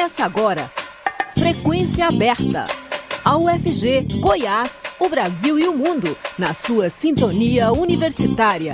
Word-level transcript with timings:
Começa 0.00 0.24
agora. 0.24 0.72
Frequência 1.36 2.06
aberta. 2.06 2.64
A 3.22 3.36
UFG, 3.36 4.18
Goiás, 4.18 4.82
o 4.98 5.10
Brasil 5.10 5.58
e 5.58 5.68
o 5.68 5.76
mundo, 5.76 6.16
na 6.38 6.54
sua 6.54 6.88
sintonia 6.88 7.70
universitária. 7.70 8.72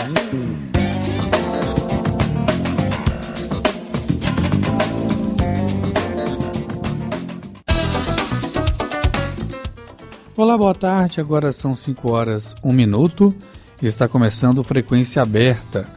Olá, 10.37 10.57
boa 10.57 10.77
tarde. 10.77 11.21
Agora 11.21 11.51
são 11.51 11.75
5 11.75 12.09
horas, 12.09 12.55
1 12.63 12.73
minuto. 12.73 13.35
Está 13.83 14.07
começando 14.07 14.63
Frequência 14.63 15.23
Aberta. 15.23 15.89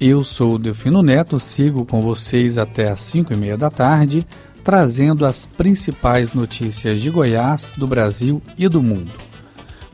Eu 0.00 0.24
sou 0.24 0.56
o 0.56 0.58
Delfino 0.58 1.00
Neto, 1.00 1.38
sigo 1.38 1.86
com 1.86 2.00
vocês 2.00 2.58
até 2.58 2.90
às 2.90 3.00
5 3.02 3.32
e 3.32 3.36
meia 3.36 3.56
da 3.56 3.70
tarde, 3.70 4.26
trazendo 4.64 5.26
as 5.26 5.44
principais 5.44 6.32
notícias 6.32 7.00
de 7.00 7.10
Goiás, 7.10 7.74
do 7.76 7.86
Brasil 7.86 8.42
e 8.56 8.66
do 8.66 8.82
mundo. 8.82 9.12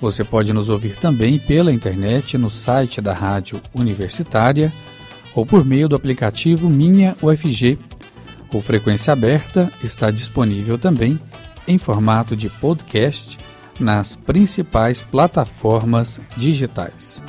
Você 0.00 0.22
pode 0.24 0.52
nos 0.52 0.68
ouvir 0.68 0.96
também 0.96 1.38
pela 1.38 1.72
internet 1.72 2.38
no 2.38 2.50
site 2.50 3.00
da 3.00 3.12
Rádio 3.12 3.60
Universitária 3.74 4.72
ou 5.34 5.44
por 5.44 5.64
meio 5.64 5.88
do 5.88 5.96
aplicativo 5.96 6.70
Minha 6.70 7.16
UFG. 7.20 7.76
O 8.54 8.62
Frequência 8.62 9.12
Aberta 9.12 9.70
está 9.84 10.10
disponível 10.10 10.78
também 10.78 11.18
em 11.68 11.76
formato 11.76 12.34
de 12.34 12.48
podcast 12.48 13.36
nas 13.78 14.16
principais 14.16 15.02
plataformas 15.02 16.20
digitais. 16.36 17.22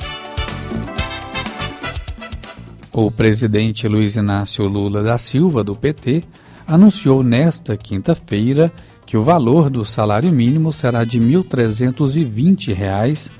O 2.92 3.10
presidente 3.10 3.88
Luiz 3.88 4.16
Inácio 4.16 4.66
Lula 4.66 5.02
da 5.02 5.16
Silva, 5.16 5.64
do 5.64 5.74
PT, 5.74 6.24
anunciou 6.66 7.22
nesta 7.22 7.76
quinta-feira 7.76 8.72
que 9.04 9.16
o 9.16 9.22
valor 9.22 9.68
do 9.68 9.84
salário 9.84 10.32
mínimo 10.32 10.72
será 10.72 11.04
de 11.04 11.18
R$ 11.18 11.42
1.320 11.42 13.30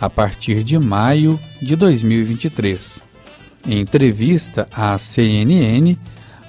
a 0.00 0.10
partir 0.10 0.62
de 0.64 0.78
maio 0.78 1.38
de 1.60 1.76
2023. 1.76 3.00
Em 3.66 3.80
entrevista 3.80 4.68
à 4.74 4.98
CNN, 4.98 5.96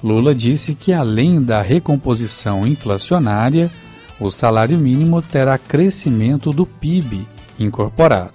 Lula 0.02 0.34
disse 0.34 0.74
que, 0.74 0.92
além 0.92 1.40
da 1.40 1.62
recomposição 1.62 2.66
inflacionária, 2.66 3.70
o 4.18 4.30
salário 4.30 4.76
mínimo 4.78 5.22
terá 5.22 5.56
crescimento 5.56 6.52
do 6.52 6.66
PIB 6.66 7.26
incorporado. 7.58 8.32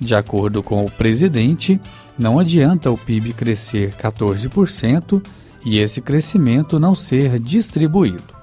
De 0.00 0.14
acordo 0.14 0.62
com 0.62 0.84
o 0.84 0.90
presidente, 0.90 1.80
não 2.18 2.38
adianta 2.38 2.90
o 2.90 2.96
PIB 2.96 3.32
crescer 3.32 3.92
14% 3.92 5.22
e 5.64 5.78
esse 5.78 6.00
crescimento 6.00 6.78
não 6.78 6.94
ser 6.94 7.38
distribuído. 7.38 8.38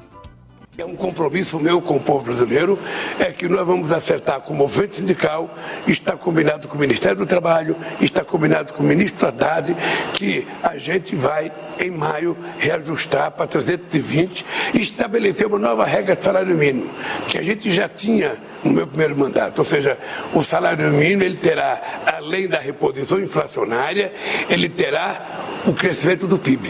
É 0.77 0.83
um 0.83 0.93
compromisso 0.93 1.57
meu 1.57 1.81
com 1.81 1.95
o 1.95 2.01
povo 2.01 2.25
brasileiro, 2.25 2.77
é 3.17 3.31
que 3.31 3.47
nós 3.47 3.65
vamos 3.65 3.93
acertar 3.93 4.41
com 4.41 4.53
o 4.53 4.57
movimento 4.57 4.97
sindical, 4.97 5.55
está 5.87 6.17
combinado 6.17 6.67
com 6.67 6.75
o 6.75 6.79
Ministério 6.79 7.17
do 7.17 7.25
Trabalho, 7.25 7.77
está 8.01 8.25
combinado 8.25 8.73
com 8.73 8.83
o 8.83 8.85
ministro 8.85 9.25
Haddad, 9.25 9.73
que 10.13 10.45
a 10.61 10.77
gente 10.77 11.15
vai, 11.15 11.49
em 11.79 11.91
maio, 11.91 12.35
reajustar 12.59 13.31
para 13.31 13.47
320 13.47 14.45
e 14.73 14.81
estabelecer 14.81 15.47
uma 15.47 15.57
nova 15.57 15.85
regra 15.85 16.13
de 16.13 16.25
salário 16.25 16.53
mínimo, 16.57 16.91
que 17.29 17.37
a 17.37 17.41
gente 17.41 17.71
já 17.71 17.87
tinha 17.87 18.33
no 18.61 18.71
meu 18.71 18.85
primeiro 18.85 19.17
mandato. 19.17 19.59
Ou 19.59 19.65
seja, 19.65 19.97
o 20.33 20.43
salário 20.43 20.91
mínimo 20.91 21.23
ele 21.23 21.37
terá, 21.37 21.81
além 22.17 22.49
da 22.49 22.59
reposição 22.59 23.17
inflacionária, 23.17 24.11
ele 24.49 24.67
terá 24.67 25.61
o 25.65 25.71
crescimento 25.71 26.27
do 26.27 26.37
PIB 26.37 26.69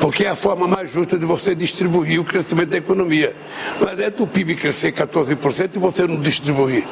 porque 0.00 0.24
é 0.24 0.28
a 0.28 0.34
forma 0.34 0.66
mais 0.66 0.90
justa 0.90 1.18
de 1.18 1.24
você 1.24 1.54
distribuir 1.54 2.20
o 2.20 2.24
crescimento 2.24 2.70
da 2.70 2.78
economia. 2.78 3.34
Mas 3.80 3.98
é 3.98 4.10
do 4.10 4.26
PIB 4.26 4.56
crescer 4.56 4.92
14% 4.92 5.76
e 5.76 5.78
você 5.78 6.06
não 6.06 6.20
distribuir. 6.20 6.84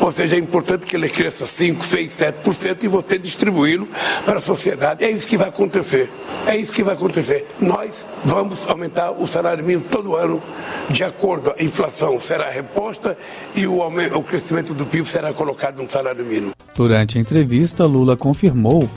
Ou 0.00 0.10
seja, 0.12 0.36
é 0.36 0.38
importante 0.38 0.86
que 0.86 0.96
ele 0.96 1.08
cresça 1.08 1.46
5, 1.46 1.84
6, 1.84 2.12
7% 2.44 2.84
e 2.84 2.88
você 2.88 3.18
distribuí-lo 3.18 3.88
para 4.24 4.38
a 4.38 4.40
sociedade. 4.40 5.04
É 5.04 5.10
isso 5.10 5.26
que 5.26 5.36
vai 5.36 5.48
acontecer. 5.48 6.10
É 6.46 6.56
isso 6.56 6.72
que 6.72 6.82
vai 6.82 6.94
acontecer. 6.94 7.46
Nós 7.60 8.04
vamos 8.24 8.66
aumentar 8.66 9.10
o 9.12 9.26
salário 9.26 9.64
mínimo 9.64 9.84
todo 9.90 10.16
ano, 10.16 10.42
de 10.88 11.04
acordo, 11.04 11.54
a 11.58 11.62
inflação 11.62 12.18
será 12.18 12.50
reposta 12.50 13.16
e 13.54 13.66
o, 13.66 13.82
aumento, 13.82 14.18
o 14.18 14.22
crescimento 14.22 14.74
do 14.74 14.86
PIB 14.86 15.06
será 15.06 15.32
colocado 15.32 15.82
no 15.82 15.90
salário 15.90 16.24
mínimo. 16.24 16.52
Durante 16.74 17.18
a 17.18 17.20
entrevista, 17.20 17.84
Lula 17.84 18.16
confirmou 18.16 18.88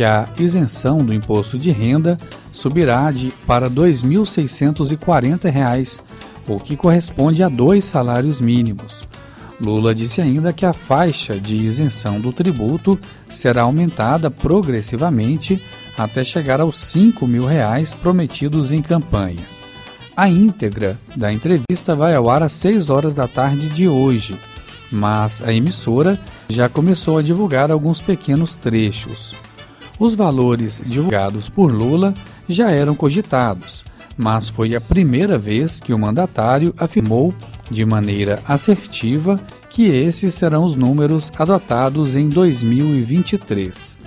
que 0.00 0.04
a 0.04 0.26
isenção 0.38 1.04
do 1.04 1.12
imposto 1.12 1.58
de 1.58 1.70
renda 1.70 2.16
subirá 2.50 3.12
de 3.12 3.30
para 3.46 3.68
R$ 3.68 3.74
2.640, 3.74 6.00
o 6.48 6.58
que 6.58 6.74
corresponde 6.74 7.42
a 7.42 7.50
dois 7.50 7.84
salários 7.84 8.40
mínimos. 8.40 9.06
Lula 9.60 9.94
disse 9.94 10.22
ainda 10.22 10.54
que 10.54 10.64
a 10.64 10.72
faixa 10.72 11.38
de 11.38 11.54
isenção 11.54 12.18
do 12.18 12.32
tributo 12.32 12.98
será 13.28 13.60
aumentada 13.60 14.30
progressivamente 14.30 15.62
até 15.98 16.24
chegar 16.24 16.62
aos 16.62 16.78
5 16.78 17.26
mil 17.26 17.44
reais 17.44 17.92
prometidos 17.92 18.72
em 18.72 18.80
campanha. 18.80 19.44
A 20.16 20.30
íntegra 20.30 20.98
da 21.14 21.30
entrevista 21.30 21.94
vai 21.94 22.14
ao 22.14 22.30
ar 22.30 22.42
às 22.42 22.52
6 22.52 22.88
horas 22.88 23.12
da 23.12 23.28
tarde 23.28 23.68
de 23.68 23.86
hoje, 23.86 24.34
mas 24.90 25.42
a 25.42 25.52
emissora 25.52 26.18
já 26.48 26.70
começou 26.70 27.18
a 27.18 27.22
divulgar 27.22 27.70
alguns 27.70 28.00
pequenos 28.00 28.56
trechos. 28.56 29.34
Os 30.00 30.14
valores 30.14 30.82
divulgados 30.86 31.50
por 31.50 31.70
Lula 31.70 32.14
já 32.48 32.70
eram 32.70 32.94
cogitados, 32.94 33.84
mas 34.16 34.48
foi 34.48 34.74
a 34.74 34.80
primeira 34.80 35.36
vez 35.36 35.78
que 35.78 35.92
o 35.92 35.98
mandatário 35.98 36.74
afirmou 36.78 37.34
de 37.70 37.84
maneira 37.84 38.42
assertiva 38.48 39.38
que 39.68 39.84
esses 39.84 40.32
serão 40.32 40.64
os 40.64 40.74
números 40.74 41.30
adotados 41.38 42.16
em 42.16 42.30
2023. 42.30 43.98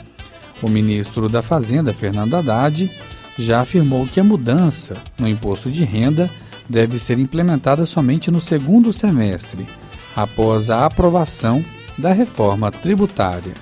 O 0.64 0.68
ministro 0.68 1.30
da 1.30 1.44
Fazenda, 1.44 1.94
Fernando 1.94 2.34
Haddad, 2.34 2.90
já 3.38 3.62
afirmou 3.62 4.08
que 4.08 4.20
a 4.20 4.24
mudança 4.24 4.98
no 5.20 5.28
imposto 5.28 5.70
de 5.70 5.86
renda 5.86 6.28
deve 6.68 6.98
ser 6.98 7.20
implementada 7.20 7.86
somente 7.86 8.32
no 8.32 8.42
segundo 8.42 8.92
semestre, 8.92 9.68
após 10.16 10.72
a 10.72 10.88
aprovação 10.88 11.64
da 12.00 12.12
reforma 12.12 12.72
tributária. 12.72 13.54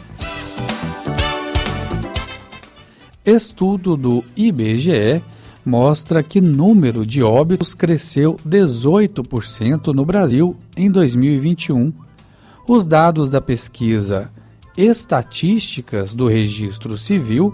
Estudo 3.25 3.95
do 3.95 4.23
IBGE 4.35 5.21
mostra 5.63 6.23
que 6.23 6.41
número 6.41 7.05
de 7.05 7.21
óbitos 7.21 7.75
cresceu 7.75 8.35
18% 8.47 9.93
no 9.93 10.03
Brasil 10.03 10.55
em 10.75 10.89
2021. 10.89 11.93
Os 12.67 12.83
dados 12.83 13.29
da 13.29 13.39
pesquisa 13.39 14.31
Estatísticas 14.75 16.15
do 16.15 16.27
Registro 16.27 16.97
Civil, 16.97 17.53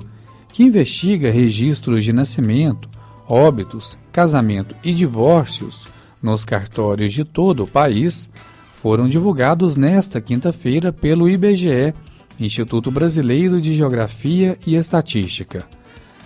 que 0.54 0.64
investiga 0.64 1.30
registros 1.30 2.02
de 2.06 2.14
nascimento, 2.14 2.88
óbitos, 3.28 3.98
casamento 4.10 4.74
e 4.82 4.94
divórcios 4.94 5.86
nos 6.24 6.46
cartórios 6.46 7.12
de 7.12 7.26
todo 7.26 7.66
o 7.66 7.68
país, 7.68 8.30
foram 8.74 9.10
divulgados 9.10 9.76
nesta 9.76 10.22
quinta-feira 10.22 10.94
pelo 10.94 11.28
IBGE 11.28 11.94
Instituto 12.40 12.92
Brasileiro 12.92 13.60
de 13.60 13.74
Geografia 13.74 14.58
e 14.66 14.76
Estatística. 14.76 15.66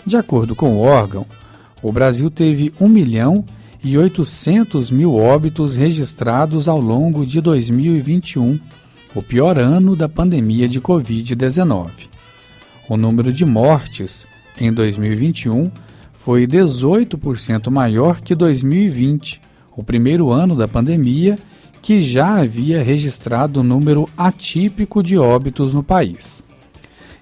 De 0.05 0.17
acordo 0.17 0.55
com 0.55 0.75
o 0.75 0.79
órgão, 0.79 1.25
o 1.81 1.91
Brasil 1.91 2.29
teve 2.29 2.73
1 2.79 2.87
milhão 2.87 3.45
e 3.83 3.97
800 3.97 4.91
mil 4.91 5.15
óbitos 5.15 5.75
registrados 5.75 6.67
ao 6.67 6.79
longo 6.79 7.25
de 7.25 7.41
2021, 7.41 8.59
o 9.15 9.21
pior 9.21 9.57
ano 9.57 9.95
da 9.95 10.07
pandemia 10.07 10.67
de 10.67 10.79
Covid-19. 10.79 11.89
O 12.87 12.95
número 12.97 13.31
de 13.33 13.45
mortes 13.45 14.27
em 14.59 14.71
2021 14.71 15.71
foi 16.13 16.45
18% 16.45 17.71
maior 17.71 18.21
que 18.21 18.35
2020, 18.35 19.41
o 19.75 19.83
primeiro 19.83 20.31
ano 20.31 20.55
da 20.55 20.67
pandemia 20.67 21.35
que 21.81 22.01
já 22.01 22.39
havia 22.39 22.83
registrado 22.83 23.63
número 23.63 24.07
atípico 24.15 25.01
de 25.01 25.17
óbitos 25.17 25.73
no 25.73 25.83
país. 25.83 26.43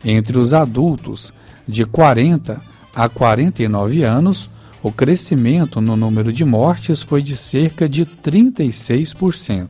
Entre 0.03 0.37
os 0.37 0.53
adultos 0.53 1.33
de 1.67 1.85
40 1.85 2.61
a 2.93 3.07
49 3.07 4.03
anos, 4.03 4.49
o 4.81 4.91
crescimento 4.91 5.79
no 5.81 5.95
número 5.95 6.31
de 6.31 6.43
mortes 6.43 7.03
foi 7.03 7.21
de 7.21 7.35
cerca 7.35 7.87
de 7.87 8.05
36%. 8.05 9.67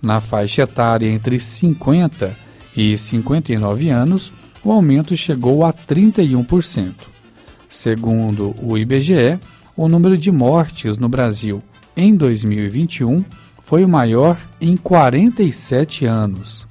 Na 0.00 0.20
faixa 0.20 0.62
etária 0.62 1.08
entre 1.08 1.38
50 1.38 2.36
e 2.76 2.96
59 2.96 3.88
anos, 3.90 4.32
o 4.64 4.72
aumento 4.72 5.16
chegou 5.16 5.64
a 5.64 5.72
31%. 5.72 6.94
Segundo 7.68 8.54
o 8.60 8.76
IBGE, 8.76 9.38
o 9.76 9.88
número 9.88 10.16
de 10.18 10.30
mortes 10.30 10.98
no 10.98 11.08
Brasil 11.08 11.62
em 11.96 12.14
2021 12.14 13.24
foi 13.62 13.84
o 13.84 13.88
maior 13.88 14.36
em 14.60 14.76
47 14.76 16.04
anos. 16.04 16.66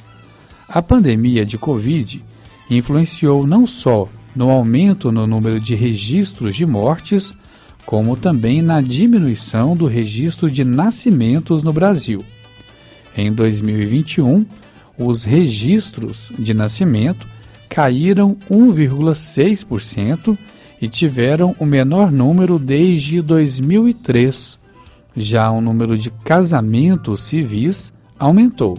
A 0.67 0.81
pandemia 0.81 1.45
de 1.45 1.57
Covid 1.57 2.23
influenciou 2.69 3.47
não 3.47 3.65
só 3.65 4.07
no 4.35 4.49
aumento 4.49 5.11
no 5.11 5.25
número 5.27 5.59
de 5.59 5.75
registros 5.75 6.55
de 6.55 6.65
mortes, 6.65 7.33
como 7.85 8.15
também 8.15 8.61
na 8.61 8.79
diminuição 8.79 9.75
do 9.75 9.87
registro 9.87 10.49
de 10.49 10.63
nascimentos 10.63 11.63
no 11.63 11.73
Brasil. 11.73 12.23
Em 13.17 13.33
2021, 13.33 14.45
os 14.97 15.23
registros 15.23 16.31
de 16.37 16.53
nascimento 16.53 17.27
caíram 17.67 18.37
1,6% 18.49 20.37
e 20.81 20.87
tiveram 20.87 21.55
o 21.59 21.65
menor 21.65 22.11
número 22.11 22.57
desde 22.57 23.21
2003. 23.21 24.60
Já 25.15 25.51
o 25.51 25.59
número 25.59 25.97
de 25.97 26.09
casamentos 26.09 27.21
civis 27.21 27.91
aumentou. 28.17 28.77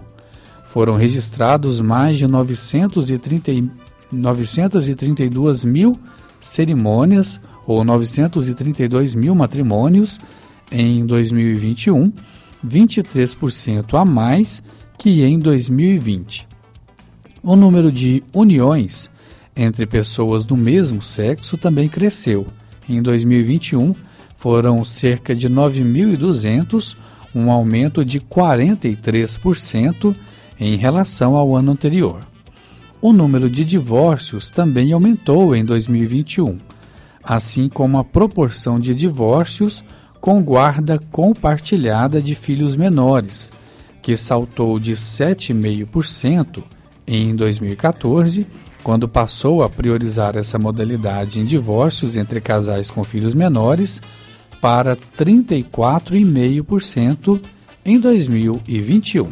Foram 0.64 0.94
registrados 0.94 1.80
mais 1.80 2.16
de 2.16 2.26
930, 2.26 3.70
932 4.10 5.64
mil 5.64 5.98
cerimônias 6.40 7.40
ou 7.66 7.84
932 7.84 9.14
mil 9.14 9.34
matrimônios 9.34 10.18
em 10.70 11.04
2021, 11.04 12.12
23% 12.66 14.00
a 14.00 14.04
mais 14.04 14.62
que 14.98 15.22
em 15.22 15.38
2020. 15.38 16.48
O 17.42 17.56
número 17.56 17.92
de 17.92 18.22
uniões 18.32 19.10
entre 19.54 19.84
pessoas 19.84 20.44
do 20.44 20.56
mesmo 20.56 21.02
sexo 21.02 21.58
também 21.58 21.88
cresceu. 21.88 22.46
Em 22.88 23.02
2021, 23.02 23.94
foram 24.42 24.84
cerca 24.84 25.36
de 25.36 25.48
9.200, 25.48 26.96
um 27.32 27.48
aumento 27.48 28.04
de 28.04 28.18
43% 28.18 30.16
em 30.58 30.74
relação 30.74 31.36
ao 31.36 31.54
ano 31.56 31.70
anterior. 31.70 32.26
O 33.00 33.12
número 33.12 33.48
de 33.48 33.64
divórcios 33.64 34.50
também 34.50 34.92
aumentou 34.92 35.54
em 35.54 35.64
2021, 35.64 36.58
assim 37.22 37.68
como 37.68 37.98
a 37.98 38.04
proporção 38.04 38.80
de 38.80 38.92
divórcios 38.96 39.84
com 40.20 40.42
guarda 40.42 40.98
compartilhada 40.98 42.20
de 42.20 42.34
filhos 42.34 42.74
menores, 42.74 43.48
que 44.02 44.16
saltou 44.16 44.76
de 44.80 44.94
7,5% 44.94 46.64
em 47.06 47.32
2014, 47.36 48.44
quando 48.82 49.08
passou 49.08 49.62
a 49.62 49.68
priorizar 49.68 50.36
essa 50.36 50.58
modalidade 50.58 51.38
em 51.38 51.44
divórcios 51.44 52.16
entre 52.16 52.40
casais 52.40 52.90
com 52.90 53.04
filhos 53.04 53.36
menores, 53.36 54.02
para 54.62 54.96
34,5% 54.96 57.42
em 57.84 57.98
2021. 57.98 59.28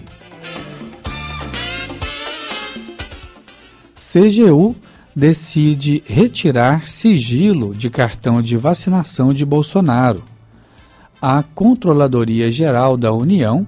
CGU 3.94 4.74
decide 5.14 6.02
retirar 6.04 6.88
sigilo 6.88 7.72
de 7.72 7.88
cartão 7.88 8.42
de 8.42 8.56
vacinação 8.56 9.32
de 9.32 9.44
Bolsonaro. 9.44 10.24
A 11.22 11.44
Controladoria 11.44 12.50
Geral 12.50 12.96
da 12.96 13.12
União 13.12 13.64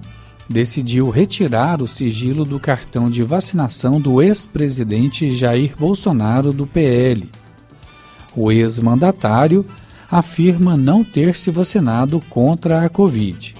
decidiu 0.49 1.09
retirar 1.09 1.81
o 1.81 1.87
sigilo 1.87 2.43
do 2.43 2.59
cartão 2.59 3.09
de 3.09 3.23
vacinação 3.23 4.01
do 4.01 4.21
ex-presidente 4.21 5.31
Jair 5.31 5.73
Bolsonaro 5.79 6.51
do 6.51 6.67
PL. 6.67 7.31
O 8.35 8.51
ex-mandatário 8.51 9.65
afirma 10.09 10.77
não 10.77 11.03
ter 11.03 11.35
se 11.35 11.51
vacinado 11.51 12.19
contra 12.29 12.85
a 12.85 12.89
Covid. 12.89 13.55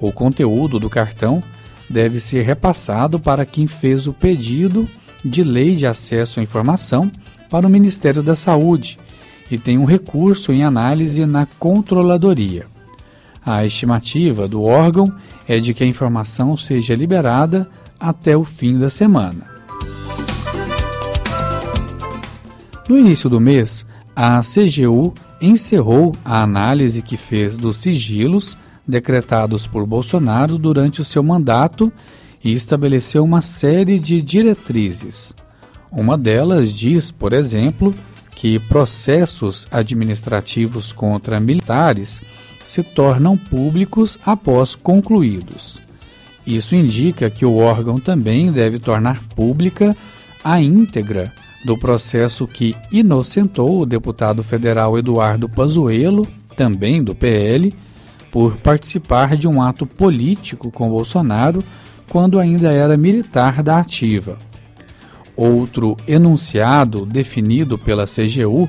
O 0.00 0.12
conteúdo 0.12 0.78
do 0.78 0.88
cartão 0.88 1.42
deve 1.88 2.20
ser 2.20 2.42
repassado 2.42 3.18
para 3.18 3.44
quem 3.44 3.66
fez 3.66 4.06
o 4.06 4.12
pedido 4.12 4.88
de 5.24 5.42
lei 5.42 5.76
de 5.76 5.86
acesso 5.86 6.40
à 6.40 6.42
informação 6.42 7.10
para 7.50 7.66
o 7.66 7.70
Ministério 7.70 8.22
da 8.22 8.34
Saúde 8.34 8.98
e 9.50 9.58
tem 9.58 9.76
um 9.76 9.84
recurso 9.84 10.52
em 10.52 10.62
análise 10.62 11.26
na 11.26 11.46
controladoria. 11.58 12.66
A 13.44 13.64
estimativa 13.64 14.46
do 14.46 14.62
órgão 14.62 15.12
é 15.48 15.58
de 15.58 15.74
que 15.74 15.82
a 15.82 15.86
informação 15.86 16.56
seja 16.56 16.94
liberada 16.94 17.68
até 17.98 18.36
o 18.36 18.44
fim 18.44 18.78
da 18.78 18.88
semana. 18.88 19.50
No 22.88 22.96
início 22.96 23.28
do 23.28 23.40
mês, 23.40 23.86
a 24.22 24.42
CGU 24.42 25.14
encerrou 25.40 26.14
a 26.22 26.42
análise 26.42 27.00
que 27.00 27.16
fez 27.16 27.56
dos 27.56 27.78
sigilos 27.78 28.54
decretados 28.86 29.66
por 29.66 29.86
Bolsonaro 29.86 30.58
durante 30.58 31.00
o 31.00 31.04
seu 31.06 31.22
mandato 31.22 31.90
e 32.44 32.52
estabeleceu 32.52 33.24
uma 33.24 33.40
série 33.40 33.98
de 33.98 34.20
diretrizes. 34.20 35.34
Uma 35.90 36.18
delas 36.18 36.70
diz, 36.70 37.10
por 37.10 37.32
exemplo, 37.32 37.94
que 38.32 38.58
processos 38.58 39.66
administrativos 39.70 40.92
contra 40.92 41.40
militares 41.40 42.20
se 42.62 42.82
tornam 42.82 43.38
públicos 43.38 44.18
após 44.22 44.74
concluídos. 44.74 45.78
Isso 46.46 46.74
indica 46.74 47.30
que 47.30 47.46
o 47.46 47.56
órgão 47.56 47.98
também 47.98 48.52
deve 48.52 48.78
tornar 48.78 49.24
pública 49.34 49.96
a 50.44 50.60
íntegra 50.60 51.32
do 51.64 51.76
processo 51.76 52.46
que 52.46 52.74
inocentou 52.90 53.80
o 53.80 53.86
deputado 53.86 54.42
federal 54.42 54.98
Eduardo 54.98 55.48
Pazuello, 55.48 56.26
também 56.56 57.02
do 57.02 57.14
PL, 57.14 57.74
por 58.30 58.56
participar 58.56 59.36
de 59.36 59.46
um 59.46 59.60
ato 59.60 59.84
político 59.84 60.70
com 60.70 60.88
Bolsonaro 60.88 61.62
quando 62.08 62.38
ainda 62.38 62.72
era 62.72 62.96
militar 62.96 63.62
da 63.62 63.78
ativa. 63.78 64.38
Outro 65.36 65.96
enunciado 66.06 67.06
definido 67.06 67.78
pela 67.78 68.04
CGU 68.04 68.68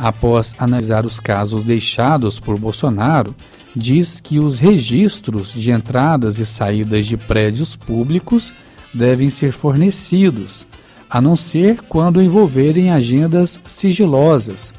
após 0.00 0.54
analisar 0.58 1.04
os 1.04 1.20
casos 1.20 1.62
deixados 1.62 2.40
por 2.40 2.58
Bolsonaro, 2.58 3.34
diz 3.76 4.18
que 4.18 4.38
os 4.38 4.58
registros 4.58 5.52
de 5.52 5.70
entradas 5.70 6.38
e 6.38 6.46
saídas 6.46 7.06
de 7.06 7.16
prédios 7.16 7.76
públicos 7.76 8.52
devem 8.94 9.28
ser 9.28 9.52
fornecidos, 9.52 10.66
a 11.10 11.20
não 11.20 11.34
ser 11.34 11.82
quando 11.82 12.22
envolverem 12.22 12.90
agendas 12.90 13.58
sigilosas, 13.66 14.72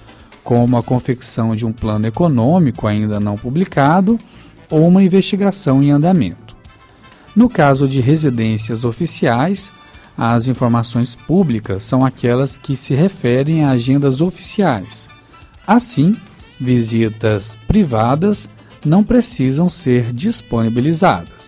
como 0.44 0.78
a 0.78 0.83
confecção 0.83 1.56
de 1.56 1.66
um 1.66 1.74
plano 1.74 2.07
econômico 2.07 2.88
ainda 2.88 3.19
não 3.19 3.38
publicado 3.38 4.18
ou 4.69 4.88
uma 4.88 5.04
investigação 5.04 5.83
em 5.83 5.92
andamento. 5.92 6.56
No 7.36 7.50
caso 7.50 7.88
de 7.88 8.00
residências 8.00 8.83
oficiais, 8.83 9.72
as 10.18 10.48
informações 10.48 11.16
públicas 11.16 11.83
são 11.83 12.06
aquelas 12.06 12.57
que 12.57 12.75
se 12.75 12.94
referem 12.94 13.63
a 13.63 13.72
agendas 13.72 14.22
oficiais, 14.22 15.10
Assim, 15.66 16.16
visitas 16.60 17.57
privadas 17.68 18.50
não 18.86 19.04
precisam 19.04 19.69
ser 19.69 20.11
disponibilizadas. 20.11 21.41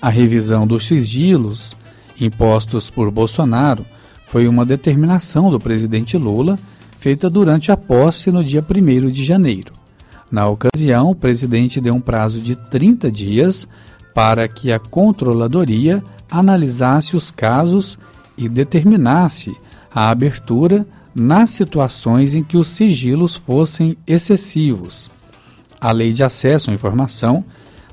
A 0.00 0.08
revisão 0.08 0.66
dos 0.66 0.86
sigilos 0.86 1.76
impostos 2.18 2.88
por 2.88 3.10
Bolsonaro 3.10 3.84
foi 4.26 4.48
uma 4.48 4.64
determinação 4.64 5.50
do 5.50 5.58
presidente 5.58 6.16
Lula 6.16 6.58
feita 6.98 7.28
durante 7.28 7.70
a 7.70 7.76
posse 7.76 8.30
no 8.30 8.42
dia 8.42 8.64
1 8.64 9.10
de 9.10 9.22
janeiro. 9.24 9.72
Na 10.30 10.46
ocasião, 10.46 11.10
o 11.10 11.14
presidente 11.14 11.80
deu 11.80 11.94
um 11.94 12.00
prazo 12.00 12.40
de 12.40 12.56
30 12.56 13.10
dias 13.10 13.68
para 14.14 14.48
que 14.48 14.72
a 14.72 14.78
controladoria 14.78 16.02
analisasse 16.30 17.16
os 17.16 17.30
casos 17.30 17.98
e 18.38 18.48
determinasse 18.48 19.54
a 19.94 20.08
abertura 20.08 20.86
nas 21.14 21.50
situações 21.50 22.34
em 22.34 22.42
que 22.42 22.56
os 22.56 22.68
sigilos 22.68 23.36
fossem 23.36 23.98
excessivos. 24.06 25.10
A 25.80 25.92
Lei 25.92 26.12
de 26.12 26.22
Acesso 26.22 26.70
à 26.70 26.74
Informação 26.74 27.44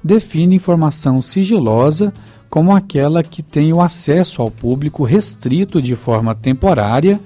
define 0.03 0.55
informação 0.55 1.21
sigilosa 1.21 2.13
como 2.49 2.75
aquela 2.75 3.23
que 3.23 3.43
tem 3.43 3.73
o 3.73 3.81
acesso 3.81 4.41
ao 4.41 4.49
público 4.49 5.03
restrito 5.03 5.81
de 5.81 5.95
forma 5.95 6.33
temporária 6.33 7.19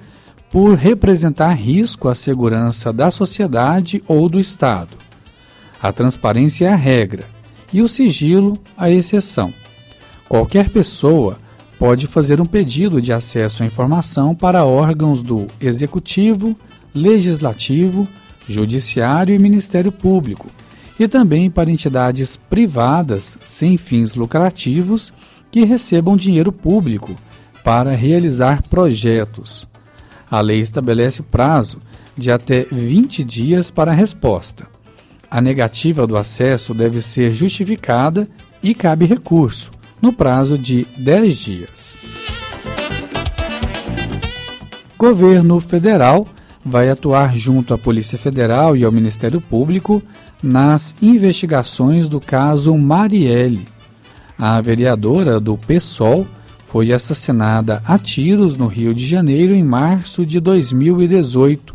por 0.50 0.74
representar 0.74 1.54
risco 1.54 2.08
à 2.08 2.14
segurança 2.14 2.92
da 2.92 3.10
sociedade 3.10 4.02
ou 4.06 4.28
do 4.28 4.38
Estado. 4.38 4.96
A 5.82 5.90
transparência 5.92 6.66
é 6.66 6.72
a 6.72 6.76
regra 6.76 7.24
e 7.72 7.80
o 7.80 7.88
sigilo 7.88 8.58
a 8.76 8.90
exceção. 8.90 9.52
Qualquer 10.28 10.70
pessoa 10.70 11.38
pode 11.78 12.06
fazer 12.06 12.40
um 12.40 12.46
pedido 12.46 13.00
de 13.00 13.12
acesso 13.12 13.62
à 13.62 13.66
informação 13.66 14.34
para 14.34 14.64
órgãos 14.64 15.22
do 15.22 15.46
Executivo, 15.60 16.56
Legislativo, 16.94 18.06
Judiciário 18.48 19.34
e 19.34 19.38
Ministério 19.38 19.90
Público, 19.90 20.46
e 21.02 21.08
também 21.08 21.50
para 21.50 21.70
entidades 21.70 22.36
privadas 22.36 23.36
sem 23.44 23.76
fins 23.76 24.14
lucrativos 24.14 25.12
que 25.50 25.64
recebam 25.64 26.16
dinheiro 26.16 26.52
público 26.52 27.16
para 27.64 27.90
realizar 27.90 28.62
projetos. 28.62 29.66
A 30.30 30.40
lei 30.40 30.60
estabelece 30.60 31.22
prazo 31.22 31.78
de 32.16 32.30
até 32.30 32.66
20 32.70 33.24
dias 33.24 33.68
para 33.68 33.90
a 33.90 33.94
resposta. 33.94 34.68
A 35.28 35.40
negativa 35.40 36.06
do 36.06 36.16
acesso 36.16 36.72
deve 36.72 37.00
ser 37.00 37.34
justificada 37.34 38.28
e 38.62 38.72
cabe 38.72 39.04
recurso 39.04 39.72
no 40.00 40.12
prazo 40.12 40.56
de 40.56 40.84
10 40.98 41.36
dias. 41.36 41.96
Governo 44.96 45.58
federal 45.58 46.28
vai 46.64 46.88
atuar 46.88 47.36
junto 47.36 47.74
à 47.74 47.78
Polícia 47.78 48.16
Federal 48.16 48.76
e 48.76 48.84
ao 48.84 48.92
Ministério 48.92 49.40
Público 49.40 50.00
nas 50.42 50.94
investigações 51.00 52.08
do 52.08 52.20
caso 52.20 52.76
Marielle. 52.76 53.64
A 54.38 54.60
vereadora 54.60 55.38
do 55.38 55.56
PSOL 55.56 56.26
foi 56.66 56.90
assassinada 56.92 57.82
a 57.86 57.98
tiros 57.98 58.56
no 58.56 58.66
Rio 58.66 58.94
de 58.94 59.06
Janeiro 59.06 59.54
em 59.54 59.62
março 59.62 60.26
de 60.26 60.40
2018. 60.40 61.74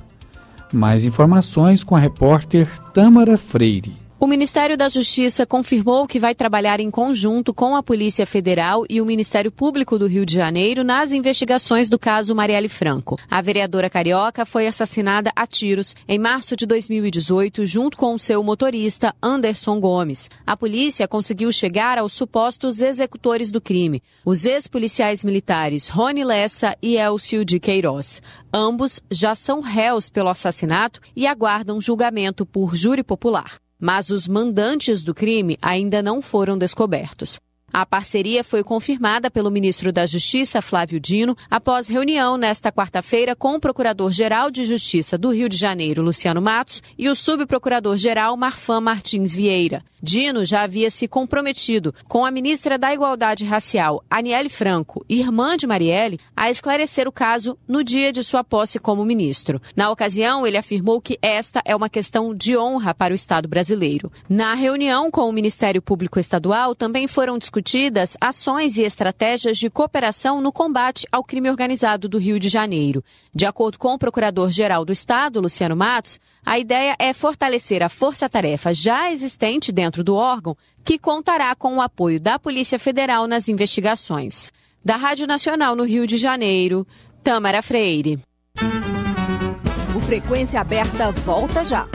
Mais 0.73 1.05
informações 1.05 1.83
com 1.83 1.95
a 1.95 1.99
repórter 1.99 2.67
Tâmara 2.93 3.37
Freire. 3.37 4.06
O 4.19 4.25
Ministério 4.25 4.75
da 4.75 4.89
Justiça 4.89 5.45
confirmou 5.45 6.07
que 6.07 6.19
vai 6.19 6.33
trabalhar 6.33 6.79
em 6.79 6.89
conjunto 6.89 7.53
com 7.53 7.75
a 7.75 7.83
Polícia 7.83 8.25
Federal 8.25 8.83
e 8.89 8.99
o 8.99 9.05
Ministério 9.05 9.51
Público 9.51 9.99
do 9.99 10.07
Rio 10.07 10.25
de 10.25 10.33
Janeiro 10.33 10.83
nas 10.83 11.11
investigações 11.11 11.87
do 11.87 11.99
caso 11.99 12.33
Marielle 12.33 12.67
Franco. 12.67 13.19
A 13.29 13.39
vereadora 13.43 13.91
carioca 13.91 14.43
foi 14.43 14.65
assassinada 14.65 15.31
a 15.35 15.45
tiros 15.45 15.95
em 16.07 16.17
março 16.17 16.55
de 16.55 16.65
2018 16.65 17.63
junto 17.67 17.95
com 17.95 18.15
o 18.15 18.19
seu 18.19 18.43
motorista 18.43 19.13
Anderson 19.21 19.79
Gomes. 19.79 20.31
A 20.47 20.57
polícia 20.57 21.07
conseguiu 21.07 21.51
chegar 21.51 21.99
aos 21.99 22.13
supostos 22.13 22.81
executores 22.81 23.51
do 23.51 23.61
crime, 23.61 24.01
os 24.25 24.45
ex-policiais 24.45 25.23
militares 25.23 25.89
Rony 25.89 26.23
Lessa 26.23 26.75
e 26.81 26.97
Elcio 26.97 27.45
de 27.45 27.59
Queiroz. 27.59 28.19
Ambos 28.51 28.99
já 29.11 29.35
são 29.35 29.61
réus 29.61 30.09
pelo 30.09 30.29
assassinato 30.29 31.01
e 31.15 31.27
aguardam 31.27 31.79
julgamento 31.79 32.47
por 32.47 32.75
júri 32.75 33.03
popular 33.03 33.59
mas 33.79 34.09
os 34.09 34.27
mandantes 34.27 35.03
do 35.03 35.13
crime 35.13 35.57
ainda 35.61 36.01
não 36.01 36.21
foram 36.21 36.57
descobertos. 36.57 37.39
A 37.71 37.85
parceria 37.85 38.43
foi 38.43 38.63
confirmada 38.63 39.29
pelo 39.29 39.51
ministro 39.51 39.91
da 39.91 40.05
Justiça, 40.05 40.61
Flávio 40.61 40.99
Dino, 40.99 41.35
após 41.49 41.87
reunião 41.87 42.37
nesta 42.37 42.71
quarta-feira 42.71 43.35
com 43.35 43.55
o 43.55 43.59
Procurador-Geral 43.59 44.49
de 44.49 44.63
Justiça 44.63 45.17
do 45.17 45.31
Rio 45.31 45.49
de 45.49 45.57
Janeiro, 45.57 46.01
Luciano 46.01 46.41
Matos, 46.41 46.81
e 46.97 47.09
o 47.09 47.15
Subprocurador-Geral, 47.15 48.37
Marfan 48.37 48.79
Martins 48.79 49.35
Vieira. 49.35 49.83
Dino 50.01 50.45
já 50.45 50.61
havia 50.61 50.89
se 50.89 51.07
comprometido 51.07 51.93
com 52.07 52.25
a 52.25 52.31
ministra 52.31 52.77
da 52.77 52.93
Igualdade 52.93 53.43
Racial, 53.43 54.03
Aniele 54.09 54.49
Franco, 54.49 55.05
irmã 55.09 55.57
de 55.57 55.65
Marielle, 55.65 56.19
a 56.35 56.49
esclarecer 56.49 57.07
o 57.07 57.11
caso 57.11 57.57
no 57.67 57.83
dia 57.83 58.11
de 58.11 58.23
sua 58.23 58.43
posse 58.43 58.79
como 58.79 59.03
ministro. 59.03 59.61
Na 59.75 59.89
ocasião, 59.89 60.45
ele 60.45 60.57
afirmou 60.57 61.01
que 61.01 61.17
esta 61.21 61.61
é 61.65 61.75
uma 61.75 61.89
questão 61.89 62.33
de 62.33 62.57
honra 62.57 62.93
para 62.93 63.11
o 63.11 63.15
Estado 63.15 63.47
brasileiro. 63.47 64.11
Na 64.29 64.53
reunião 64.53 65.09
com 65.09 65.27
o 65.27 65.33
Ministério 65.33 65.81
Público 65.81 66.19
Estadual, 66.19 66.75
também 66.75 67.07
foram 67.07 67.37
discutidas 67.37 68.15
ações 68.21 68.77
e 68.77 68.83
estratégias 68.83 69.57
de 69.57 69.69
cooperação 69.69 70.41
no 70.41 70.51
combate 70.51 71.07
ao 71.11 71.23
crime 71.23 71.49
organizado 71.49 72.07
do 72.07 72.17
Rio 72.17 72.39
de 72.39 72.49
Janeiro. 72.49 73.03
De 73.33 73.45
acordo 73.45 73.77
com 73.77 73.93
o 73.93 73.99
Procurador-Geral 73.99 74.83
do 74.83 74.91
Estado, 74.91 75.41
Luciano 75.41 75.75
Matos, 75.75 76.19
a 76.45 76.57
ideia 76.57 76.95
é 76.97 77.13
fortalecer 77.13 77.83
a 77.83 77.89
força-tarefa 77.89 78.73
já 78.73 79.11
existente 79.11 79.71
dentro 79.87 80.03
do 80.03 80.15
órgão, 80.15 80.55
que 80.83 80.99
contará 80.99 81.55
com 81.55 81.77
o 81.77 81.81
apoio 81.81 82.19
da 82.19 82.37
Polícia 82.37 82.77
Federal 82.77 83.25
nas 83.25 83.47
investigações. 83.47 84.51
Da 84.83 84.95
Rádio 84.95 85.25
Nacional 85.25 85.75
no 85.75 85.83
Rio 85.83 86.05
de 86.05 86.17
Janeiro, 86.17 86.85
Tamara 87.23 87.61
Freire. 87.61 88.19
O 89.95 90.01
Frequência 90.01 90.59
Aberta 90.59 91.11
volta 91.11 91.65
já. 91.65 91.87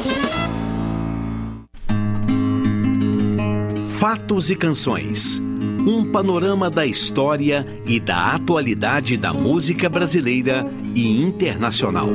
Fatos 3.99 4.51
e 4.51 4.57
canções. 4.57 5.39
Um 5.87 6.11
panorama 6.11 6.71
da 6.71 6.87
história 6.87 7.67
e 7.87 8.01
da 8.01 8.35
atualidade 8.35 9.17
da 9.17 9.33
música 9.33 9.89
brasileira 9.89 10.65
e 10.95 11.23
internacional 11.23 12.09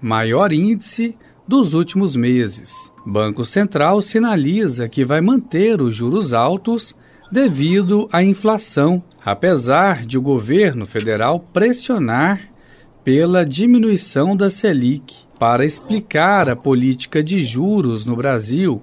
maior 0.00 0.52
índice 0.52 1.14
dos 1.46 1.72
últimos 1.72 2.16
meses. 2.16 2.92
Banco 3.06 3.44
Central 3.44 4.02
sinaliza 4.02 4.88
que 4.88 5.04
vai 5.04 5.20
manter 5.20 5.80
os 5.80 5.94
juros 5.94 6.32
altos 6.32 6.96
devido 7.30 8.08
à 8.10 8.24
inflação, 8.24 9.00
apesar 9.24 10.04
de 10.04 10.18
o 10.18 10.22
governo 10.22 10.84
federal 10.84 11.38
pressionar 11.38 12.55
pela 13.06 13.46
diminuição 13.46 14.36
da 14.36 14.50
Selic 14.50 15.18
para 15.38 15.64
explicar 15.64 16.50
a 16.50 16.56
política 16.56 17.22
de 17.22 17.44
juros 17.44 18.04
no 18.04 18.16
Brasil 18.16 18.82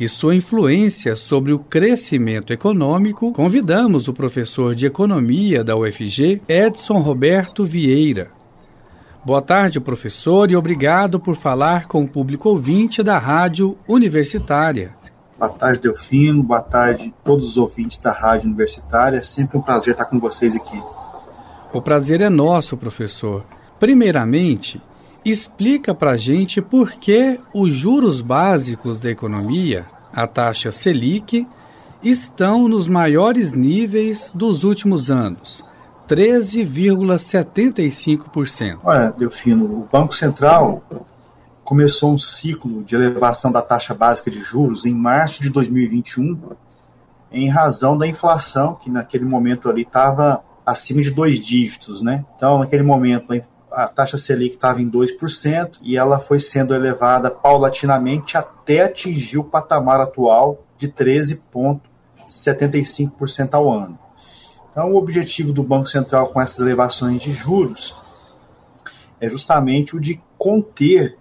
e 0.00 0.08
sua 0.08 0.34
influência 0.34 1.14
sobre 1.14 1.52
o 1.52 1.58
crescimento 1.58 2.50
econômico, 2.50 3.30
convidamos 3.30 4.08
o 4.08 4.14
professor 4.14 4.74
de 4.74 4.86
Economia 4.86 5.62
da 5.62 5.76
UFG, 5.76 6.40
Edson 6.48 7.00
Roberto 7.00 7.62
Vieira. 7.62 8.30
Boa 9.22 9.42
tarde, 9.42 9.78
professor, 9.78 10.50
e 10.50 10.56
obrigado 10.56 11.20
por 11.20 11.36
falar 11.36 11.88
com 11.88 12.02
o 12.04 12.08
público 12.08 12.48
ouvinte 12.48 13.02
da 13.02 13.18
Rádio 13.18 13.76
Universitária. 13.86 14.96
Boa 15.38 15.52
tarde, 15.52 15.82
Delfino. 15.82 16.42
Boa 16.42 16.62
tarde, 16.62 17.12
todos 17.22 17.50
os 17.50 17.58
ouvintes 17.58 17.98
da 17.98 18.12
Rádio 18.12 18.46
Universitária. 18.46 19.18
É 19.18 19.22
sempre 19.22 19.58
um 19.58 19.60
prazer 19.60 19.92
estar 19.92 20.06
com 20.06 20.18
vocês 20.18 20.56
aqui. 20.56 20.82
O 21.70 21.82
prazer 21.82 22.22
é 22.22 22.30
nosso, 22.30 22.74
professor. 22.74 23.44
Primeiramente, 23.78 24.82
explica 25.24 25.94
para 25.94 26.10
a 26.12 26.16
gente 26.16 26.60
por 26.60 26.92
que 26.92 27.40
os 27.54 27.72
juros 27.72 28.20
básicos 28.20 29.00
da 29.00 29.10
economia, 29.10 29.86
a 30.12 30.26
taxa 30.26 30.72
Selic, 30.72 31.46
estão 32.02 32.66
nos 32.68 32.88
maiores 32.88 33.52
níveis 33.52 34.30
dos 34.34 34.64
últimos 34.64 35.10
anos, 35.10 35.62
13,75%. 36.08 38.78
Olha, 38.82 39.10
Delfino, 39.10 39.64
o 39.64 39.88
Banco 39.90 40.14
Central 40.14 40.82
começou 41.64 42.12
um 42.14 42.18
ciclo 42.18 42.82
de 42.82 42.94
elevação 42.94 43.52
da 43.52 43.60
taxa 43.60 43.94
básica 43.94 44.30
de 44.30 44.40
juros 44.40 44.86
em 44.86 44.94
março 44.94 45.42
de 45.42 45.50
2021, 45.50 46.40
em 47.30 47.46
razão 47.48 47.98
da 47.98 48.06
inflação, 48.06 48.74
que 48.74 48.88
naquele 48.88 49.26
momento 49.26 49.68
ali 49.68 49.82
estava 49.82 50.42
acima 50.64 51.02
de 51.02 51.10
dois 51.10 51.38
dígitos, 51.38 52.00
né? 52.00 52.24
Então, 52.34 52.58
naquele 52.58 52.82
momento, 52.82 53.34
a 53.70 53.86
taxa 53.86 54.16
Selic 54.18 54.54
estava 54.54 54.80
em 54.80 54.90
2% 54.90 55.78
e 55.82 55.96
ela 55.96 56.18
foi 56.20 56.40
sendo 56.40 56.74
elevada 56.74 57.30
paulatinamente 57.30 58.36
até 58.36 58.82
atingir 58.82 59.38
o 59.38 59.44
patamar 59.44 60.00
atual 60.00 60.64
de 60.76 60.88
13,75% 60.88 63.54
ao 63.54 63.72
ano. 63.72 63.96
Então, 64.70 64.92
o 64.92 64.96
objetivo 64.96 65.52
do 65.52 65.62
Banco 65.62 65.86
Central 65.86 66.26
com 66.28 66.40
essas 66.40 66.58
elevações 66.60 67.20
de 67.20 67.32
juros 67.32 67.94
é 69.20 69.28
justamente 69.28 69.96
o 69.96 70.00
de 70.00 70.20
conter 70.36 71.16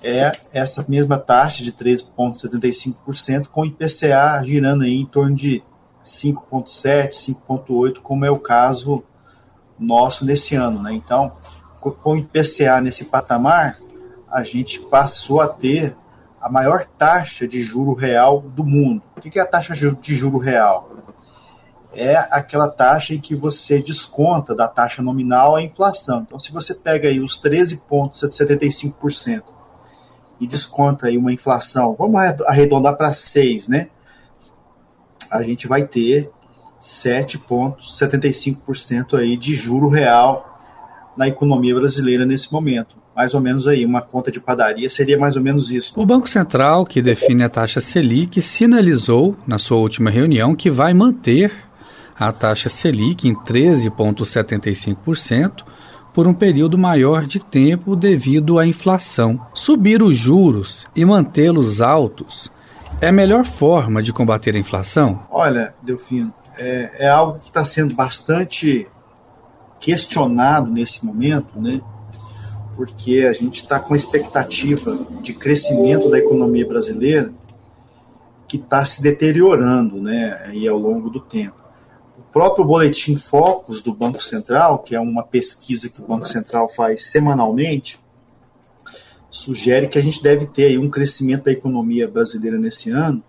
é 0.02 0.32
essa 0.52 0.84
mesma 0.90 1.20
taxa 1.20 1.64
de 1.64 1.72
13,75% 1.72 3.46
com 3.48 3.64
IPCA 3.64 4.44
girando 4.44 4.84
aí 4.84 4.96
em 4.96 5.06
torno 5.06 5.36
de 5.36 5.64
5,7%, 6.04 7.10
5,8%, 7.48 8.00
como 8.00 8.26
é 8.26 8.32
o 8.32 8.40
caso 8.40 9.04
nosso 9.80 10.26
nesse 10.26 10.56
ano. 10.56 10.82
Né? 10.82 10.94
Então, 10.94 11.32
com 11.80 12.12
o 12.12 12.18
IPCA 12.18 12.82
nesse 12.82 13.06
patamar, 13.06 13.80
a 14.30 14.44
gente 14.44 14.80
passou 14.80 15.42
a 15.42 15.48
ter 15.48 15.96
a 16.40 16.50
maior 16.50 16.86
taxa 16.86 17.48
de 17.48 17.64
juro 17.64 17.94
real 17.94 18.42
do 18.42 18.64
mundo. 18.64 19.04
O 19.16 19.22
que 19.22 19.38
é 19.38 19.42
a 19.42 19.48
taxa 19.48 19.74
de 19.76 20.16
juro 20.16 20.38
real? 20.38 20.90
É 21.94 22.16
aquela 22.16 22.70
taxa 22.70 23.14
em 23.14 23.20
que 23.20 23.36
você 23.36 23.82
desconta 23.82 24.56
da 24.56 24.68
taxa 24.68 25.02
nominal 25.02 25.56
a 25.56 25.62
inflação. 25.62 26.22
Então, 26.22 26.40
se 26.40 26.54
você 26.54 26.74
pega 26.74 27.10
aí 27.10 27.20
os 27.20 27.42
13,75% 27.42 29.44
e 30.40 30.48
desconta 30.48 31.08
aí 31.08 31.18
uma 31.18 31.34
inflação, 31.34 31.94
vamos 32.00 32.20
arredondar 32.48 32.96
para 32.96 33.12
6, 33.12 33.68
né? 33.68 33.90
A 35.32 35.44
gente 35.44 35.68
vai 35.68 35.86
ter 35.86 36.32
7,75% 36.80 39.14
aí 39.18 39.38
de 39.38 39.54
juro 39.54 39.88
real 39.88 40.58
na 41.16 41.28
economia 41.28 41.76
brasileira 41.76 42.26
nesse 42.26 42.52
momento. 42.52 43.00
Mais 43.16 43.34
ou 43.34 43.40
menos 43.42 43.68
aí, 43.68 43.86
uma 43.86 44.02
conta 44.02 44.32
de 44.32 44.40
padaria 44.40 44.90
seria 44.90 45.20
mais 45.20 45.36
ou 45.36 45.42
menos 45.42 45.70
isso. 45.72 46.00
O 46.00 46.06
Banco 46.06 46.30
Central, 46.30 46.86
que 46.86 47.02
define 47.02 47.44
a 47.44 47.50
taxa 47.50 47.82
Selic, 47.82 48.42
sinalizou 48.42 49.36
na 49.46 49.58
sua 49.58 49.76
última 49.78 50.10
reunião 50.10 50.56
que 50.56 50.70
vai 50.70 50.94
manter 50.94 51.52
a 52.18 52.32
taxa 52.32 52.70
Selic 52.70 53.28
em 53.28 53.36
13,75% 53.36 55.66
por 56.14 56.26
um 56.26 56.34
período 56.34 56.78
maior 56.78 57.26
de 57.26 57.40
tempo 57.40 57.94
devido 57.96 58.58
à 58.58 58.66
inflação. 58.66 59.40
Subir 59.54 60.02
os 60.02 60.18
juros 60.18 60.88
e 60.96 61.04
mantê-los 61.06 61.82
altos 61.82 62.50
é 63.02 63.08
a 63.08 63.12
melhor 63.12 63.44
forma 63.44 64.02
de 64.02 64.14
combater 64.14 64.56
a 64.56 64.60
inflação? 64.60 65.22
Olha, 65.32 65.74
Delfino, 65.82 66.32
é, 66.58 66.92
é 67.00 67.10
algo 67.10 67.40
que 67.40 67.46
está 67.46 67.66
sendo 67.66 67.96
bastante 67.96 68.88
questionado 69.80 70.70
nesse 70.70 71.04
momento, 71.04 71.60
né? 71.60 71.82
Porque 72.76 73.26
a 73.28 73.34
gente 73.34 73.64
está 73.64 73.80
com 73.80 73.94
a 73.94 73.98
expectativa 73.98 74.98
de 75.22 75.34
crescimento 75.34 76.10
da 76.10 76.20
economia 76.20 76.66
brasileira 76.66 77.34
que 78.48 78.58
está 78.58 78.86
se 78.86 79.02
deteriorando, 79.02 80.00
né? 80.00 80.36
Aí 80.46 80.68
ao 80.68 80.78
longo 80.78 81.10
do 81.10 81.20
tempo. 81.20 81.62
O 82.18 82.22
próprio 82.32 82.64
boletim 82.64 83.16
Focus 83.16 83.82
do 83.82 83.94
Banco 83.94 84.22
Central, 84.22 84.80
que 84.80 84.96
é 84.96 85.00
uma 85.00 85.24
pesquisa 85.24 85.90
que 85.90 86.02
o 86.02 86.06
Banco 86.06 86.28
Central 86.28 86.70
faz 86.70 87.04
semanalmente, 87.04 88.01
sugere 89.32 89.88
que 89.88 89.98
a 89.98 90.04
gente 90.04 90.22
deve 90.22 90.46
ter 90.46 90.66
aí 90.66 90.78
um 90.78 90.90
crescimento 90.90 91.46
da 91.46 91.52
economia 91.52 92.08
brasileira 92.08 92.60
nesse 92.60 92.92
ano 92.92 93.24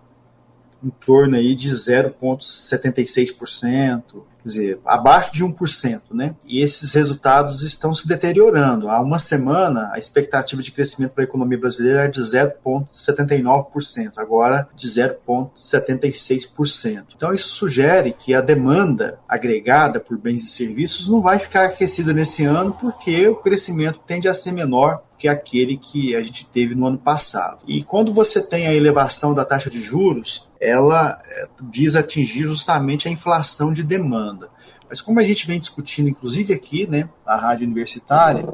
em 0.83 0.89
torno 0.89 1.37
aí 1.37 1.55
de 1.55 1.69
0,76%, 1.69 4.03
quer 4.11 4.23
dizer, 4.43 4.77
abaixo 4.85 5.31
de 5.31 5.45
1%, 5.45 6.01
né? 6.11 6.35
E 6.45 6.61
esses 6.61 6.91
resultados 6.93 7.63
estão 7.63 7.93
se 7.93 8.05
deteriorando. 8.05 8.89
Há 8.89 8.99
uma 8.99 9.17
semana, 9.17 9.89
a 9.93 9.97
expectativa 9.97 10.61
de 10.61 10.73
crescimento 10.73 11.11
para 11.11 11.23
a 11.23 11.25
economia 11.25 11.57
brasileira 11.57 12.01
era 12.01 12.11
de 12.11 12.19
0,79%, 12.19 14.17
agora 14.17 14.67
de 14.75 14.89
0,76%. 14.89 17.13
Então, 17.15 17.33
isso 17.33 17.47
sugere 17.47 18.11
que 18.11 18.35
a 18.35 18.41
demanda 18.41 19.17
agregada 19.27 20.01
por 20.01 20.17
bens 20.17 20.43
e 20.43 20.49
serviços 20.49 21.07
não 21.07 21.21
vai 21.21 21.39
ficar 21.39 21.67
aquecida 21.67 22.11
nesse 22.11 22.43
ano, 22.43 22.73
porque 22.73 23.25
o 23.29 23.37
crescimento 23.37 24.01
tende 24.05 24.27
a 24.27 24.33
ser 24.33 24.51
menor 24.51 25.01
que 25.23 25.27
aquele 25.29 25.77
que 25.77 26.13
a 26.17 26.21
gente 26.21 26.45
teve 26.45 26.75
no 26.75 26.85
ano 26.85 26.97
passado. 26.97 27.63
E 27.65 27.81
quando 27.81 28.13
você 28.13 28.45
tem 28.45 28.67
a 28.67 28.73
elevação 28.73 29.33
da 29.33 29.45
taxa 29.45 29.69
de 29.69 29.79
juros, 29.79 30.49
ela 30.59 31.17
eh, 31.25 31.47
visa 31.71 32.01
atingir 32.01 32.43
justamente 32.43 33.07
a 33.07 33.11
inflação 33.11 33.71
de 33.71 33.83
demanda. 33.83 34.49
Mas 34.89 34.99
como 34.99 35.21
a 35.21 35.23
gente 35.23 35.47
vem 35.47 35.61
discutindo, 35.61 36.09
inclusive 36.09 36.53
aqui, 36.53 36.85
né, 36.87 37.07
na 37.25 37.37
rádio 37.37 37.65
universitária, 37.65 38.45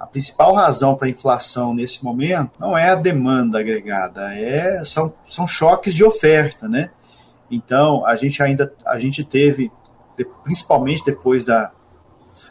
a 0.00 0.04
principal 0.04 0.52
razão 0.52 0.96
para 0.96 1.06
a 1.06 1.10
inflação 1.10 1.72
nesse 1.72 2.04
momento 2.04 2.58
não 2.58 2.76
é 2.76 2.90
a 2.90 2.96
demanda 2.96 3.60
agregada, 3.60 4.34
é, 4.34 4.84
são, 4.84 5.14
são 5.28 5.46
choques 5.46 5.94
de 5.94 6.02
oferta, 6.02 6.68
né? 6.68 6.90
Então, 7.48 8.04
a 8.04 8.16
gente 8.16 8.42
ainda 8.42 8.74
a 8.84 8.98
gente 8.98 9.22
teve, 9.22 9.70
principalmente 10.42 11.04
depois 11.04 11.44
da, 11.44 11.70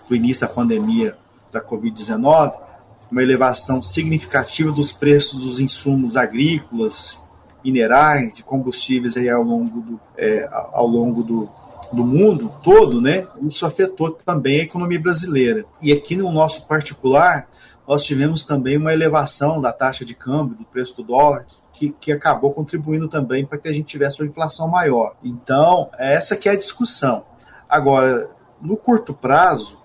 do 0.08 0.15
início 0.15 0.48
da 0.48 0.54
pandemia 0.54 1.17
da 1.52 1.60
Covid-19, 1.60 2.68
uma 3.12 3.24
elevação 3.24 3.82
significativa 3.82 4.72
dos 4.72 4.91
preços 4.91 5.39
dos 5.39 5.60
insumos 5.60 6.15
agrícolas, 6.15 7.28
minerais 7.63 8.39
e 8.39 8.43
combustíveis 8.43 9.17
aí 9.17 9.30
ao 9.30 9.43
longo 9.43 9.82
do, 9.82 10.00
é, 10.17 10.48
ao 10.52 10.88
longo 10.88 11.24
do, 11.24 11.50
do 11.91 12.06
mundo 12.06 12.54
todo, 12.63 13.02
né? 13.02 13.28
Isso 13.41 13.65
afetou 13.65 14.12
também 14.12 14.60
a 14.60 14.63
economia 14.63 15.00
brasileira. 15.00 15.65
E 15.82 15.91
aqui 15.91 16.15
no 16.15 16.32
nosso 16.32 16.67
particular, 16.67 17.50
nós 17.88 18.04
tivemos 18.04 18.43
também 18.43 18.78
uma 18.78 18.93
elevação 18.93 19.60
da 19.60 19.74
taxa 19.74 20.06
de 20.06 20.13
câmbio, 20.13 20.56
do 20.56 20.63
preço 20.63 20.95
do 20.95 21.04
dólar, 21.04 21.45
que, 21.74 21.91
que 22.00 22.12
acabou 22.12 22.52
contribuindo 22.54 23.08
também 23.08 23.45
para 23.45 23.58
que 23.58 23.67
a 23.67 23.74
gente 23.74 23.88
tivesse 23.88 24.22
uma 24.22 24.30
inflação 24.30 24.67
maior. 24.67 25.15
Então, 25.24 25.89
essa 25.98 26.36
que 26.36 26.48
é 26.48 26.52
a 26.52 26.58
discussão. 26.58 27.24
Agora, 27.67 28.30
no 28.62 28.78
curto 28.78 29.13
prazo, 29.13 29.78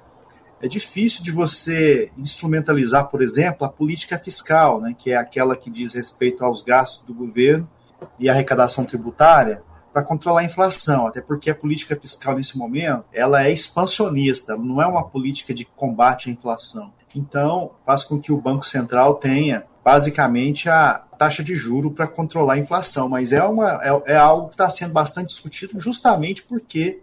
é 0.65 0.69
difícil 0.69 1.23
de 1.23 1.31
você 1.31 2.11
instrumentalizar, 2.17 3.09
por 3.09 3.21
exemplo, 3.21 3.67
a 3.67 3.69
política 3.69 4.19
fiscal, 4.19 4.81
né, 4.81 4.97
que 4.99 5.13
é 5.13 5.17
aquela 5.17 5.55
que 5.55 5.69
diz 5.69 5.93
respeito 5.93 6.43
aos 6.43 6.63
gastos 6.63 7.05
do 7.05 7.13
governo 7.13 7.69
e 8.19 8.31
arrecadação 8.31 8.83
tributária, 8.87 9.63
para 9.93 10.03
controlar 10.03 10.41
a 10.41 10.45
inflação, 10.45 11.07
até 11.07 11.21
porque 11.21 11.51
a 11.51 11.55
política 11.55 11.95
fiscal 12.01 12.35
nesse 12.35 12.57
momento 12.57 13.05
ela 13.13 13.45
é 13.45 13.53
expansionista, 13.53 14.57
não 14.57 14.81
é 14.81 14.87
uma 14.87 15.05
política 15.07 15.53
de 15.53 15.67
combate 15.67 16.31
à 16.31 16.33
inflação. 16.33 16.91
Então, 17.15 17.73
faz 17.85 18.03
com 18.03 18.19
que 18.19 18.33
o 18.33 18.41
Banco 18.41 18.65
Central 18.65 19.17
tenha 19.17 19.65
basicamente 19.85 20.71
a 20.71 21.05
taxa 21.19 21.45
de 21.45 21.55
juro 21.55 21.91
para 21.91 22.09
controlar 22.09 22.55
a 22.55 22.59
inflação, 22.59 23.07
mas 23.07 23.33
é, 23.33 23.45
uma, 23.45 23.79
é, 23.83 24.15
é 24.15 24.17
algo 24.17 24.49
que 24.49 24.55
está 24.55 24.71
sendo 24.71 24.95
bastante 24.95 25.29
discutido 25.29 25.79
justamente 25.79 26.43
porque 26.43 27.03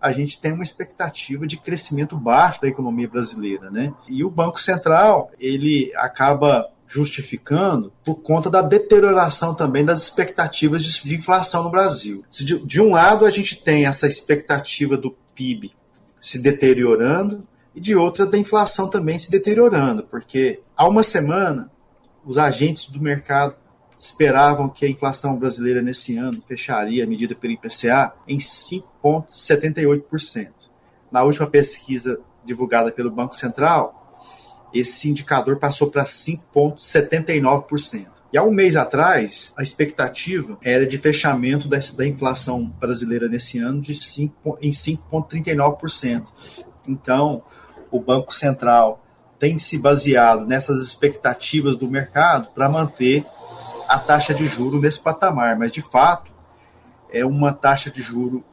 a 0.00 0.12
gente 0.12 0.40
tem 0.40 0.52
uma 0.52 0.64
expectativa 0.64 1.46
de 1.46 1.56
crescimento 1.56 2.16
baixo 2.16 2.60
da 2.60 2.68
economia 2.68 3.08
brasileira, 3.08 3.70
né? 3.70 3.92
E 4.08 4.22
o 4.22 4.30
Banco 4.30 4.60
Central, 4.60 5.30
ele 5.38 5.92
acaba 5.96 6.70
justificando 6.88 7.92
por 8.04 8.16
conta 8.16 8.48
da 8.48 8.62
deterioração 8.62 9.54
também 9.54 9.84
das 9.84 10.02
expectativas 10.02 10.84
de, 10.84 11.14
inflação 11.14 11.64
no 11.64 11.70
Brasil. 11.70 12.24
De, 12.30 12.64
de 12.64 12.80
um 12.80 12.90
lado, 12.90 13.24
a 13.24 13.30
gente 13.30 13.62
tem 13.62 13.86
essa 13.86 14.06
expectativa 14.06 14.96
do 14.96 15.10
PIB 15.34 15.72
se 16.20 16.38
deteriorando 16.40 17.46
e 17.74 17.80
de 17.80 17.94
outra 17.94 18.24
da 18.26 18.38
inflação 18.38 18.88
também 18.88 19.18
se 19.18 19.30
deteriorando, 19.30 20.04
porque 20.04 20.60
há 20.76 20.88
uma 20.88 21.02
semana 21.02 21.70
os 22.24 22.38
agentes 22.38 22.88
do 22.88 23.00
mercado 23.00 23.54
esperavam 23.96 24.68
que 24.68 24.84
a 24.84 24.88
inflação 24.88 25.36
brasileira 25.36 25.80
nesse 25.80 26.16
ano 26.16 26.42
fecharia 26.46 27.04
a 27.04 27.06
medida 27.06 27.34
pelo 27.34 27.52
IPCA 27.54 28.12
em 28.28 28.38
5,78%. 29.06 30.48
Na 31.10 31.22
última 31.22 31.46
pesquisa 31.46 32.20
divulgada 32.44 32.90
pelo 32.90 33.10
Banco 33.10 33.34
Central, 33.34 34.06
esse 34.72 35.08
indicador 35.08 35.58
passou 35.58 35.90
para 35.90 36.04
5,79%. 36.04 38.06
E 38.32 38.38
há 38.38 38.42
um 38.42 38.50
mês 38.50 38.76
atrás, 38.76 39.54
a 39.56 39.62
expectativa 39.62 40.58
era 40.62 40.86
de 40.86 40.98
fechamento 40.98 41.68
da, 41.68 41.78
da 41.96 42.06
inflação 42.06 42.66
brasileira 42.80 43.28
nesse 43.28 43.58
ano 43.58 43.80
de 43.80 43.94
5, 43.94 44.58
em 44.60 44.70
5,39%. 44.70 46.26
Então, 46.88 47.42
o 47.90 48.00
Banco 48.00 48.34
Central 48.34 49.02
tem 49.38 49.58
se 49.58 49.78
baseado 49.78 50.44
nessas 50.44 50.82
expectativas 50.82 51.76
do 51.76 51.88
mercado 51.88 52.48
para 52.54 52.68
manter 52.68 53.24
a 53.88 53.98
taxa 53.98 54.34
de 54.34 54.44
juro 54.44 54.80
nesse 54.80 55.00
patamar, 55.00 55.56
mas 55.56 55.70
de 55.70 55.82
fato 55.82 56.32
é 57.12 57.24
uma 57.24 57.52
taxa 57.52 57.90
de 57.90 58.02
juro 58.02 58.44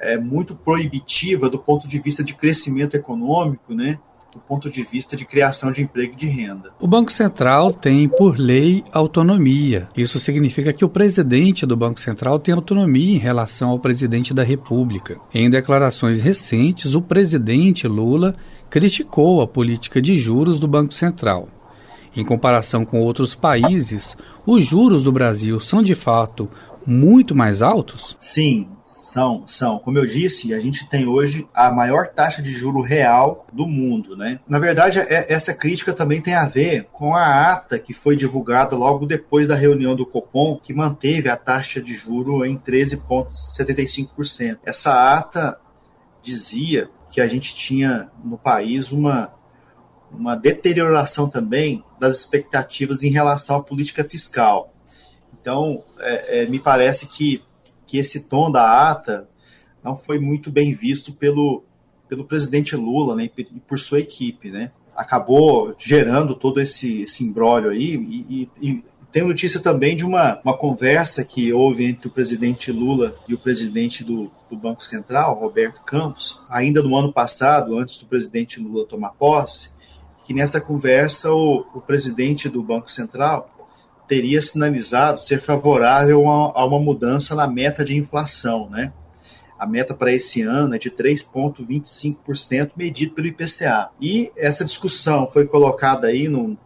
é, 0.00 0.18
muito 0.18 0.54
proibitiva 0.54 1.48
do 1.48 1.58
ponto 1.58 1.86
de 1.86 1.98
vista 1.98 2.24
de 2.24 2.34
crescimento 2.34 2.96
econômico, 2.96 3.74
né? 3.74 3.98
do 4.32 4.38
ponto 4.38 4.70
de 4.70 4.82
vista 4.82 5.16
de 5.16 5.24
criação 5.24 5.72
de 5.72 5.82
emprego 5.82 6.12
e 6.12 6.16
de 6.16 6.26
renda. 6.26 6.72
O 6.78 6.86
Banco 6.86 7.10
Central 7.10 7.72
tem, 7.72 8.08
por 8.08 8.38
lei, 8.38 8.84
autonomia. 8.92 9.88
Isso 9.96 10.20
significa 10.20 10.72
que 10.72 10.84
o 10.84 10.88
presidente 10.88 11.66
do 11.66 11.76
Banco 11.76 12.00
Central 12.00 12.38
tem 12.38 12.54
autonomia 12.54 13.16
em 13.16 13.18
relação 13.18 13.70
ao 13.70 13.78
presidente 13.78 14.32
da 14.32 14.44
República. 14.44 15.18
Em 15.34 15.50
declarações 15.50 16.22
recentes, 16.22 16.94
o 16.94 17.02
presidente 17.02 17.88
Lula 17.88 18.36
criticou 18.68 19.42
a 19.42 19.48
política 19.48 20.00
de 20.00 20.16
juros 20.16 20.60
do 20.60 20.68
Banco 20.68 20.94
Central. 20.94 21.48
Em 22.14 22.24
comparação 22.24 22.84
com 22.84 23.00
outros 23.00 23.34
países, 23.34 24.16
os 24.46 24.64
juros 24.64 25.02
do 25.02 25.12
Brasil 25.12 25.58
são 25.60 25.82
de 25.82 25.94
fato 25.94 26.48
muito 26.86 27.34
mais 27.34 27.62
altos? 27.62 28.16
Sim, 28.18 28.68
são, 28.94 29.46
são. 29.46 29.78
Como 29.78 29.98
eu 29.98 30.06
disse, 30.06 30.54
a 30.54 30.60
gente 30.60 30.88
tem 30.88 31.06
hoje 31.06 31.46
a 31.54 31.70
maior 31.70 32.08
taxa 32.08 32.42
de 32.42 32.52
juro 32.52 32.80
real 32.80 33.46
do 33.52 33.66
mundo, 33.66 34.16
né? 34.16 34.40
Na 34.48 34.58
verdade, 34.58 34.98
é, 34.98 35.32
essa 35.32 35.54
crítica 35.54 35.92
também 35.92 36.20
tem 36.20 36.34
a 36.34 36.44
ver 36.44 36.88
com 36.92 37.14
a 37.14 37.52
ata 37.52 37.78
que 37.78 37.94
foi 37.94 38.16
divulgada 38.16 38.76
logo 38.76 39.06
depois 39.06 39.48
da 39.48 39.54
reunião 39.54 39.96
do 39.96 40.06
Copom, 40.06 40.56
que 40.56 40.74
manteve 40.74 41.28
a 41.28 41.36
taxa 41.36 41.80
de 41.80 41.94
juro 41.94 42.44
em 42.44 42.58
13,75%. 42.58 44.58
Essa 44.64 45.14
ata 45.14 45.60
dizia 46.22 46.90
que 47.10 47.20
a 47.20 47.26
gente 47.26 47.54
tinha 47.54 48.10
no 48.24 48.38
país 48.38 48.92
uma 48.92 49.38
uma 50.12 50.34
deterioração 50.34 51.30
também 51.30 51.84
das 51.98 52.18
expectativas 52.18 53.04
em 53.04 53.10
relação 53.10 53.56
à 53.56 53.62
política 53.62 54.02
fiscal. 54.02 54.74
Então, 55.40 55.84
é, 56.00 56.42
é, 56.42 56.46
me 56.46 56.58
parece 56.58 57.06
que 57.06 57.44
que 57.90 57.98
esse 57.98 58.28
tom 58.28 58.52
da 58.52 58.88
ata 58.88 59.28
não 59.82 59.96
foi 59.96 60.20
muito 60.20 60.48
bem 60.48 60.72
visto 60.72 61.12
pelo, 61.12 61.64
pelo 62.08 62.24
presidente 62.24 62.76
Lula 62.76 63.16
né, 63.16 63.28
e 63.36 63.60
por 63.60 63.80
sua 63.80 63.98
equipe. 63.98 64.48
Né? 64.48 64.70
Acabou 64.94 65.74
gerando 65.76 66.36
todo 66.36 66.60
esse, 66.60 67.02
esse 67.02 67.24
imbróglio 67.24 67.72
aí 67.72 67.96
e, 67.96 68.48
e, 68.60 68.70
e 68.70 68.84
tem 69.10 69.24
notícia 69.24 69.58
também 69.58 69.96
de 69.96 70.04
uma, 70.04 70.40
uma 70.44 70.56
conversa 70.56 71.24
que 71.24 71.52
houve 71.52 71.84
entre 71.84 72.06
o 72.06 72.10
presidente 72.10 72.70
Lula 72.70 73.12
e 73.26 73.34
o 73.34 73.38
presidente 73.38 74.04
do, 74.04 74.30
do 74.48 74.56
Banco 74.56 74.84
Central, 74.84 75.34
Roberto 75.34 75.82
Campos, 75.82 76.40
ainda 76.48 76.80
no 76.80 76.94
ano 76.94 77.12
passado, 77.12 77.76
antes 77.76 77.98
do 77.98 78.06
presidente 78.06 78.60
Lula 78.60 78.86
tomar 78.86 79.10
posse, 79.10 79.70
que 80.24 80.32
nessa 80.32 80.60
conversa 80.60 81.32
o, 81.32 81.66
o 81.74 81.80
presidente 81.80 82.48
do 82.48 82.62
Banco 82.62 82.88
Central 82.88 83.59
teria 84.10 84.42
sinalizado 84.42 85.22
ser 85.22 85.40
favorável 85.40 86.28
a, 86.28 86.52
a 86.52 86.66
uma 86.66 86.80
mudança 86.80 87.32
na 87.36 87.46
meta 87.46 87.84
de 87.84 87.96
inflação, 87.96 88.68
né? 88.68 88.92
A 89.56 89.64
meta 89.64 89.94
para 89.94 90.12
esse 90.12 90.42
ano 90.42 90.74
é 90.74 90.78
de 90.78 90.90
3,25% 90.90 92.72
medido 92.76 93.14
pelo 93.14 93.28
IPCA. 93.28 93.90
E 94.00 94.32
essa 94.36 94.64
discussão 94.64 95.30
foi 95.30 95.46
colocada 95.46 96.08
aí 96.08 96.26
no, 96.26 96.58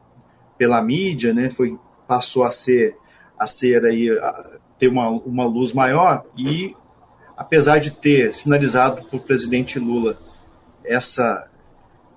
pela 0.57 0.81
mídia, 0.81 1.35
né? 1.35 1.51
Foi 1.51 1.79
passou 2.09 2.45
a 2.45 2.51
ser 2.51 2.97
a 3.39 3.47
ser 3.47 3.85
aí 3.85 4.09
a 4.09 4.59
ter 4.79 4.89
uma, 4.89 5.11
uma 5.11 5.45
luz 5.45 5.75
maior 5.75 6.25
e 6.39 6.75
apesar 7.37 7.79
de 7.79 7.91
ter 7.91 8.33
sinalizado 8.33 9.05
para 9.05 9.19
o 9.19 9.23
presidente 9.23 9.79
Lula 9.79 10.17
essa 10.83 11.51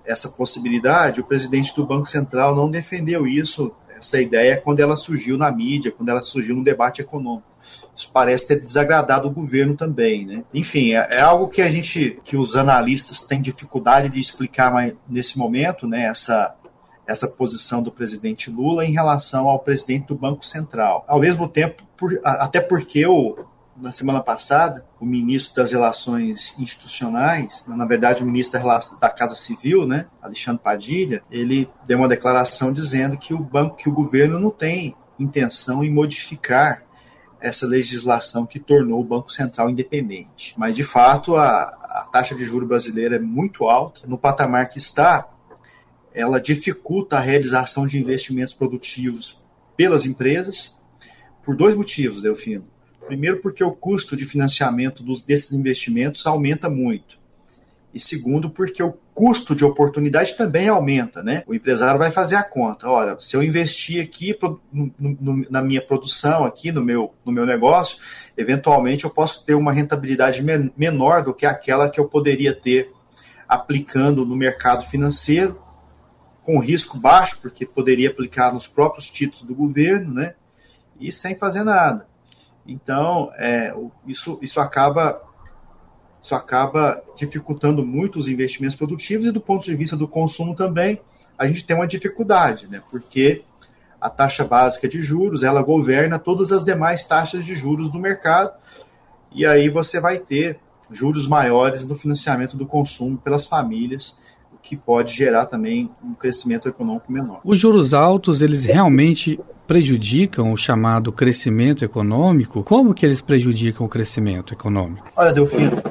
essa 0.06 0.30
possibilidade, 0.30 1.20
o 1.20 1.24
presidente 1.24 1.74
do 1.76 1.86
Banco 1.86 2.06
Central 2.06 2.56
não 2.56 2.70
defendeu 2.70 3.26
isso 3.26 3.74
essa 3.98 4.20
ideia 4.20 4.60
quando 4.60 4.80
ela 4.80 4.96
surgiu 4.96 5.36
na 5.36 5.50
mídia, 5.50 5.92
quando 5.92 6.08
ela 6.08 6.22
surgiu 6.22 6.56
no 6.56 6.64
debate 6.64 7.00
econômico. 7.00 7.48
Isso 7.94 8.10
parece 8.12 8.48
ter 8.48 8.60
desagradado 8.60 9.28
o 9.28 9.30
governo 9.30 9.76
também, 9.76 10.24
né? 10.24 10.44
Enfim, 10.54 10.92
é, 10.92 11.06
é 11.10 11.20
algo 11.20 11.48
que 11.48 11.60
a 11.60 11.68
gente, 11.68 12.18
que 12.24 12.36
os 12.36 12.56
analistas 12.56 13.22
têm 13.22 13.40
dificuldade 13.40 14.08
de 14.08 14.20
explicar 14.20 14.72
mais 14.72 14.94
nesse 15.08 15.36
momento, 15.36 15.86
né? 15.86 16.04
Essa 16.04 16.54
essa 17.08 17.26
posição 17.26 17.82
do 17.82 17.90
presidente 17.90 18.50
Lula 18.50 18.84
em 18.84 18.92
relação 18.92 19.48
ao 19.48 19.58
presidente 19.58 20.08
do 20.08 20.14
Banco 20.14 20.44
Central. 20.44 21.06
Ao 21.08 21.18
mesmo 21.18 21.48
tempo, 21.48 21.82
por, 21.96 22.20
até 22.22 22.60
porque 22.60 23.06
o, 23.06 23.46
na 23.80 23.90
semana 23.90 24.20
passada, 24.20 24.86
o 25.00 25.06
ministro 25.06 25.56
das 25.56 25.72
Relações 25.72 26.58
Institucionais, 26.58 27.64
na 27.66 27.86
verdade 27.86 28.22
o 28.22 28.26
ministro 28.26 28.60
da, 29.00 29.10
Casa 29.10 29.34
Civil, 29.34 29.86
né, 29.86 30.06
Alexandre 30.20 30.62
Padilha, 30.62 31.22
ele 31.30 31.70
deu 31.86 31.98
uma 31.98 32.08
declaração 32.08 32.72
dizendo 32.72 33.16
que 33.16 33.32
o 33.32 33.38
banco, 33.38 33.76
que 33.76 33.88
o 33.88 33.92
governo 33.92 34.38
não 34.38 34.50
tem 34.50 34.96
intenção 35.18 35.82
em 35.82 35.90
modificar 35.90 36.84
essa 37.40 37.66
legislação 37.66 38.46
que 38.46 38.58
tornou 38.58 39.00
o 39.00 39.04
Banco 39.04 39.32
Central 39.32 39.70
independente. 39.70 40.54
Mas, 40.56 40.74
de 40.74 40.82
fato, 40.82 41.36
a, 41.36 41.62
a 41.62 42.08
taxa 42.10 42.34
de 42.34 42.44
juro 42.44 42.66
brasileira 42.66 43.16
é 43.16 43.20
muito 43.20 43.68
alta. 43.68 44.00
No 44.06 44.18
patamar 44.18 44.68
que 44.68 44.78
está, 44.78 45.28
ela 46.12 46.40
dificulta 46.40 47.16
a 47.16 47.20
realização 47.20 47.86
de 47.86 47.98
investimentos 47.98 48.54
produtivos 48.54 49.40
pelas 49.76 50.04
empresas, 50.04 50.82
por 51.44 51.54
dois 51.54 51.76
motivos, 51.76 52.22
Delfino. 52.22 52.66
Primeiro, 53.08 53.40
porque 53.40 53.64
o 53.64 53.72
custo 53.72 54.14
de 54.14 54.24
financiamento 54.24 55.02
dos, 55.02 55.22
desses 55.22 55.52
investimentos 55.52 56.26
aumenta 56.26 56.68
muito. 56.68 57.18
E 57.92 57.98
segundo, 57.98 58.50
porque 58.50 58.82
o 58.82 58.92
custo 59.14 59.54
de 59.54 59.64
oportunidade 59.64 60.36
também 60.36 60.68
aumenta, 60.68 61.22
né? 61.22 61.42
O 61.46 61.54
empresário 61.54 61.98
vai 61.98 62.10
fazer 62.10 62.36
a 62.36 62.42
conta. 62.42 62.86
Olha, 62.86 63.18
se 63.18 63.34
eu 63.34 63.42
investir 63.42 64.02
aqui 64.02 64.38
no, 64.70 64.92
no, 64.98 65.46
na 65.50 65.62
minha 65.62 65.80
produção, 65.80 66.44
aqui 66.44 66.70
no 66.70 66.84
meu, 66.84 67.14
no 67.24 67.32
meu 67.32 67.46
negócio, 67.46 67.98
eventualmente 68.36 69.04
eu 69.04 69.10
posso 69.10 69.44
ter 69.44 69.54
uma 69.54 69.72
rentabilidade 69.72 70.42
men 70.42 70.70
menor 70.76 71.22
do 71.24 71.32
que 71.32 71.46
aquela 71.46 71.88
que 71.88 71.98
eu 71.98 72.06
poderia 72.06 72.54
ter 72.54 72.92
aplicando 73.48 74.26
no 74.26 74.36
mercado 74.36 74.84
financeiro, 74.84 75.58
com 76.44 76.60
risco 76.60 76.98
baixo, 76.98 77.40
porque 77.40 77.64
poderia 77.64 78.10
aplicar 78.10 78.52
nos 78.52 78.68
próprios 78.68 79.10
títulos 79.10 79.44
do 79.44 79.54
governo, 79.54 80.12
né? 80.12 80.34
E 81.00 81.10
sem 81.10 81.34
fazer 81.34 81.64
nada. 81.64 82.06
Então, 82.68 83.32
é, 83.36 83.74
isso, 84.06 84.38
isso 84.42 84.60
acaba 84.60 85.22
isso 86.20 86.34
acaba 86.34 87.02
dificultando 87.16 87.86
muito 87.86 88.18
os 88.18 88.28
investimentos 88.28 88.76
produtivos 88.76 89.26
e 89.26 89.30
do 89.30 89.40
ponto 89.40 89.64
de 89.64 89.74
vista 89.74 89.96
do 89.96 90.06
consumo 90.06 90.54
também, 90.54 91.00
a 91.38 91.46
gente 91.46 91.64
tem 91.64 91.76
uma 91.76 91.86
dificuldade, 91.86 92.66
né? 92.66 92.82
Porque 92.90 93.44
a 94.00 94.10
taxa 94.10 94.44
básica 94.44 94.88
de 94.88 95.00
juros, 95.00 95.42
ela 95.42 95.62
governa 95.62 96.18
todas 96.18 96.52
as 96.52 96.64
demais 96.64 97.04
taxas 97.06 97.44
de 97.44 97.54
juros 97.54 97.88
do 97.90 97.98
mercado, 97.98 98.52
e 99.32 99.46
aí 99.46 99.68
você 99.68 100.00
vai 100.00 100.18
ter 100.18 100.58
juros 100.90 101.26
maiores 101.26 101.84
no 101.84 101.94
financiamento 101.94 102.56
do 102.56 102.66
consumo 102.66 103.16
pelas 103.18 103.46
famílias, 103.46 104.18
que 104.68 104.76
pode 104.76 105.14
gerar 105.14 105.46
também 105.46 105.90
um 106.04 106.12
crescimento 106.12 106.68
econômico 106.68 107.10
menor. 107.10 107.40
Os 107.42 107.58
juros 107.58 107.94
altos, 107.94 108.42
eles 108.42 108.66
realmente 108.66 109.40
prejudicam 109.66 110.52
o 110.52 110.56
chamado 110.58 111.10
crescimento 111.10 111.84
econômico? 111.84 112.62
Como 112.62 112.92
que 112.92 113.06
eles 113.06 113.22
prejudicam 113.22 113.86
o 113.86 113.88
crescimento 113.88 114.52
econômico? 114.52 115.10
Olha, 115.16 115.32
Delfino, 115.32 115.82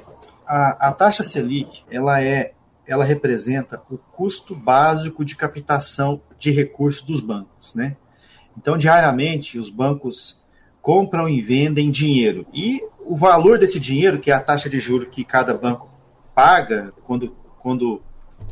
a, 0.45 0.89
a 0.89 0.91
taxa 0.91 1.23
Selic, 1.23 1.83
ela 1.89 2.21
é 2.21 2.53
ela 2.87 3.03
representa 3.03 3.81
o 3.91 3.97
custo 3.97 4.55
básico 4.55 5.25
de 5.25 5.35
captação 5.35 6.21
de 6.39 6.51
recursos 6.51 7.05
dos 7.05 7.19
bancos, 7.19 7.75
né? 7.75 7.97
Então, 8.57 8.77
diariamente, 8.77 9.59
os 9.59 9.69
bancos 9.69 10.41
compram 10.81 11.27
e 11.27 11.41
vendem 11.41 11.91
dinheiro. 11.91 12.45
E 12.53 12.81
o 13.05 13.17
valor 13.17 13.59
desse 13.59 13.77
dinheiro, 13.77 14.19
que 14.19 14.31
é 14.31 14.33
a 14.33 14.39
taxa 14.39 14.69
de 14.69 14.79
juros 14.79 15.09
que 15.11 15.25
cada 15.25 15.53
banco 15.53 15.89
paga 16.33 16.93
quando, 17.03 17.35
quando 17.59 18.01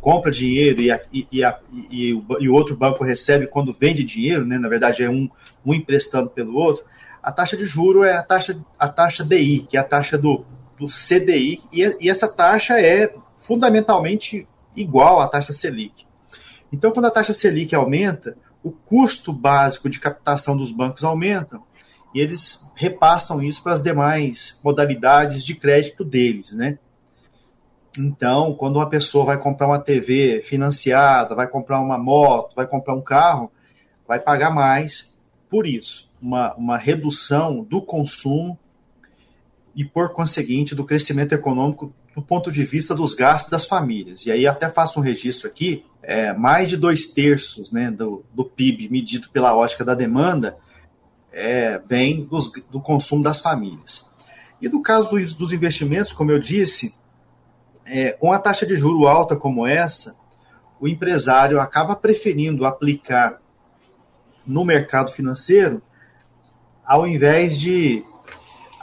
compra 0.02 0.32
dinheiro 0.32 0.82
e, 0.82 0.92
a, 0.92 1.02
e, 1.12 1.44
a, 1.44 1.60
e, 1.90 2.14
o, 2.14 2.26
e, 2.40 2.50
o, 2.50 2.54
outro 2.54 2.76
banco 2.76 3.04
recebe 3.04 3.48
quando 3.48 3.74
vende 3.74 4.04
dinheiro, 4.04 4.46
né? 4.46 4.58
na 4.58 4.70
verdade 4.70 5.04
é 5.04 5.10
um, 5.10 5.30
um 5.66 5.74
emprestando 5.74 6.30
pelo 6.30 6.56
outro, 6.56 6.86
a 7.24 7.32
taxa 7.32 7.58
de 7.58 7.66
juro 7.66 8.04
é 8.04 8.16
a 8.16 8.22
taxa, 8.22 8.56
a 8.78 8.88
taxa 8.88 9.24
DI, 9.24 9.66
que 9.68 9.78
é 9.78 9.80
a 9.80 9.84
taxa 9.84 10.16
do, 10.16 10.46
do 10.78 10.86
CDI, 10.88 11.60
e, 11.74 12.06
e 12.06 12.10
essa 12.10 12.28
taxa 12.28 12.80
é 12.80 13.16
fundamentalmente 13.38 14.48
igual 14.76 15.20
à 15.20 15.28
taxa 15.28 15.52
Selic. 15.52 16.06
Então, 16.72 16.92
quando 16.92 17.06
a 17.06 17.12
taxa 17.12 17.34
Selic 17.34 17.74
aumenta, 17.74 18.38
o 18.64 18.72
custo 18.72 19.32
básico 19.32 19.90
de 19.90 20.00
captação 20.00 20.58
dos 20.58 20.72
bancos 20.72 21.04
aumenta 21.04 21.60
e 22.14 22.20
eles 22.20 22.68
repassam 22.76 23.42
isso 23.42 23.62
para 23.62 23.74
as 23.74 23.82
demais 23.82 24.60
modalidades 24.64 25.44
de 25.44 25.56
crédito 25.56 26.04
deles, 26.04 26.52
né? 26.52 26.80
Então, 27.98 28.54
quando 28.54 28.78
uma 28.78 28.90
pessoa 28.90 29.26
vai 29.26 29.38
comprar 29.38 29.68
uma 29.68 29.80
TV 29.80 30.42
financiada, 30.42 31.36
vai 31.36 31.48
comprar 31.48 31.80
uma 31.80 31.98
moto, 31.98 32.56
vai 32.56 32.68
comprar 32.68 32.94
um 32.94 33.02
carro, 33.02 33.52
vai 34.08 34.20
pagar 34.20 34.52
mais 34.52 35.18
por 35.50 35.66
isso. 35.66 36.10
Uma, 36.22 36.54
uma 36.56 36.78
redução 36.78 37.64
do 37.64 37.82
consumo 37.82 38.58
e, 39.76 39.84
por 39.86 40.14
conseguinte, 40.14 40.74
do 40.74 40.86
crescimento 40.86 41.34
econômico 41.34 41.94
do 42.16 42.22
ponto 42.22 42.52
de 42.52 42.64
vista 42.64 42.96
dos 42.96 43.14
gastos 43.14 43.52
das 43.52 43.66
famílias. 43.66 44.26
E 44.26 44.32
aí 44.32 44.48
até 44.48 44.70
faço 44.70 45.00
um 45.00 45.04
registro 45.04 45.48
aqui, 45.48 45.86
é, 46.02 46.32
mais 46.34 46.70
de 46.70 46.78
dois 46.78 47.08
terços 47.08 47.72
né, 47.72 47.92
do, 47.92 48.24
do 48.34 48.46
PIB 48.46 48.90
medido 48.90 49.30
pela 49.30 49.56
ótica 49.56 49.84
da 49.84 49.94
demanda 49.94 50.58
é, 51.32 51.78
vem 51.80 52.24
dos, 52.24 52.52
do 52.72 52.80
consumo 52.80 53.22
das 53.22 53.42
famílias. 53.42 54.10
E 54.62 54.70
do 54.70 54.82
caso 54.82 55.10
dos, 55.10 55.34
dos 55.34 55.52
investimentos, 55.52 56.14
como 56.14 56.32
eu 56.32 56.40
disse, 56.40 56.96
é, 57.86 58.12
com 58.12 58.32
a 58.32 58.40
taxa 58.40 58.66
de 58.66 58.76
juro 58.76 59.08
alta 59.08 59.36
como 59.36 59.68
essa, 59.68 60.16
o 60.80 60.88
empresário 60.88 61.60
acaba 61.60 61.96
preferindo 61.96 62.66
aplicar 62.66 63.40
no 64.46 64.64
mercado 64.64 65.12
financeiro 65.12 65.82
ao 66.86 67.08
invés 67.08 67.60
de 67.60 68.04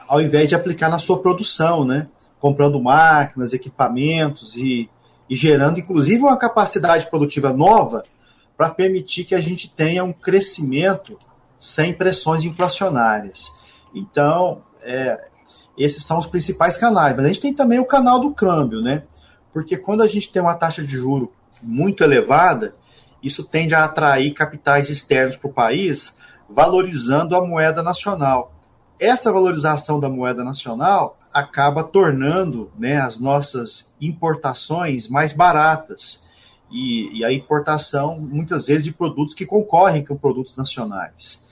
ao 0.09 0.21
invés 0.21 0.49
de 0.49 0.55
aplicar 0.55 0.91
na 0.91 0.99
sua 0.99 1.23
produção, 1.23 1.85
né? 1.85 2.09
Comprando 2.39 2.83
máquinas, 2.83 3.55
equipamentos 3.55 4.57
e, 4.57 4.91
e 5.31 5.35
gerando, 5.35 5.81
inclusive, 5.81 6.23
uma 6.23 6.37
capacidade 6.37 7.09
produtiva 7.09 7.51
nova 7.51 8.03
para 8.57 8.69
permitir 8.69 9.25
que 9.25 9.35
a 9.35 9.41
gente 9.41 9.71
tenha 9.71 10.05
um 10.05 10.13
crescimento 10.13 11.19
sem 11.59 11.95
pressões 11.95 12.45
inflacionárias. 12.45 13.53
Então, 13.95 14.63
é, 14.83 15.29
esses 15.77 16.05
são 16.05 16.19
os 16.19 16.27
principais 16.27 16.77
canais. 16.77 17.17
Mas 17.17 17.25
a 17.25 17.29
gente 17.29 17.41
tem 17.41 17.55
também 17.55 17.79
o 17.79 17.85
canal 17.85 18.21
do 18.21 18.33
câmbio, 18.33 18.81
né? 18.81 19.05
Porque 19.53 19.77
quando 19.77 20.03
a 20.03 20.07
gente 20.07 20.31
tem 20.31 20.43
uma 20.43 20.55
taxa 20.55 20.83
de 20.83 20.97
juro 20.97 21.33
muito 21.63 22.03
elevada, 22.03 22.75
isso 23.23 23.45
tende 23.45 23.75
a 23.75 23.85
atrair 23.85 24.33
capitais 24.33 24.91
externos 24.91 25.37
para 25.37 25.49
o 25.49 25.53
país, 25.53 26.17
valorizando 26.49 27.37
a 27.37 27.47
moeda 27.47 27.83
nacional. 27.83 28.53
Essa 29.01 29.33
valorização 29.33 29.99
da 29.99 30.09
moeda 30.09 30.45
nacional 30.45 31.19
acaba 31.33 31.83
tornando 31.83 32.71
né, 32.79 33.01
as 33.01 33.19
nossas 33.19 33.95
importações 34.01 35.09
mais 35.09 35.33
baratas. 35.33 36.25
E, 36.71 37.19
e, 37.19 37.25
a 37.25 37.31
importação, 37.31 38.19
muitas 38.19 38.67
vezes, 38.67 38.83
de 38.83 38.93
produtos 38.93 39.35
que 39.35 39.45
concorrem 39.45 40.03
com 40.03 40.17
produtos 40.17 40.57
nacionais. 40.57 41.47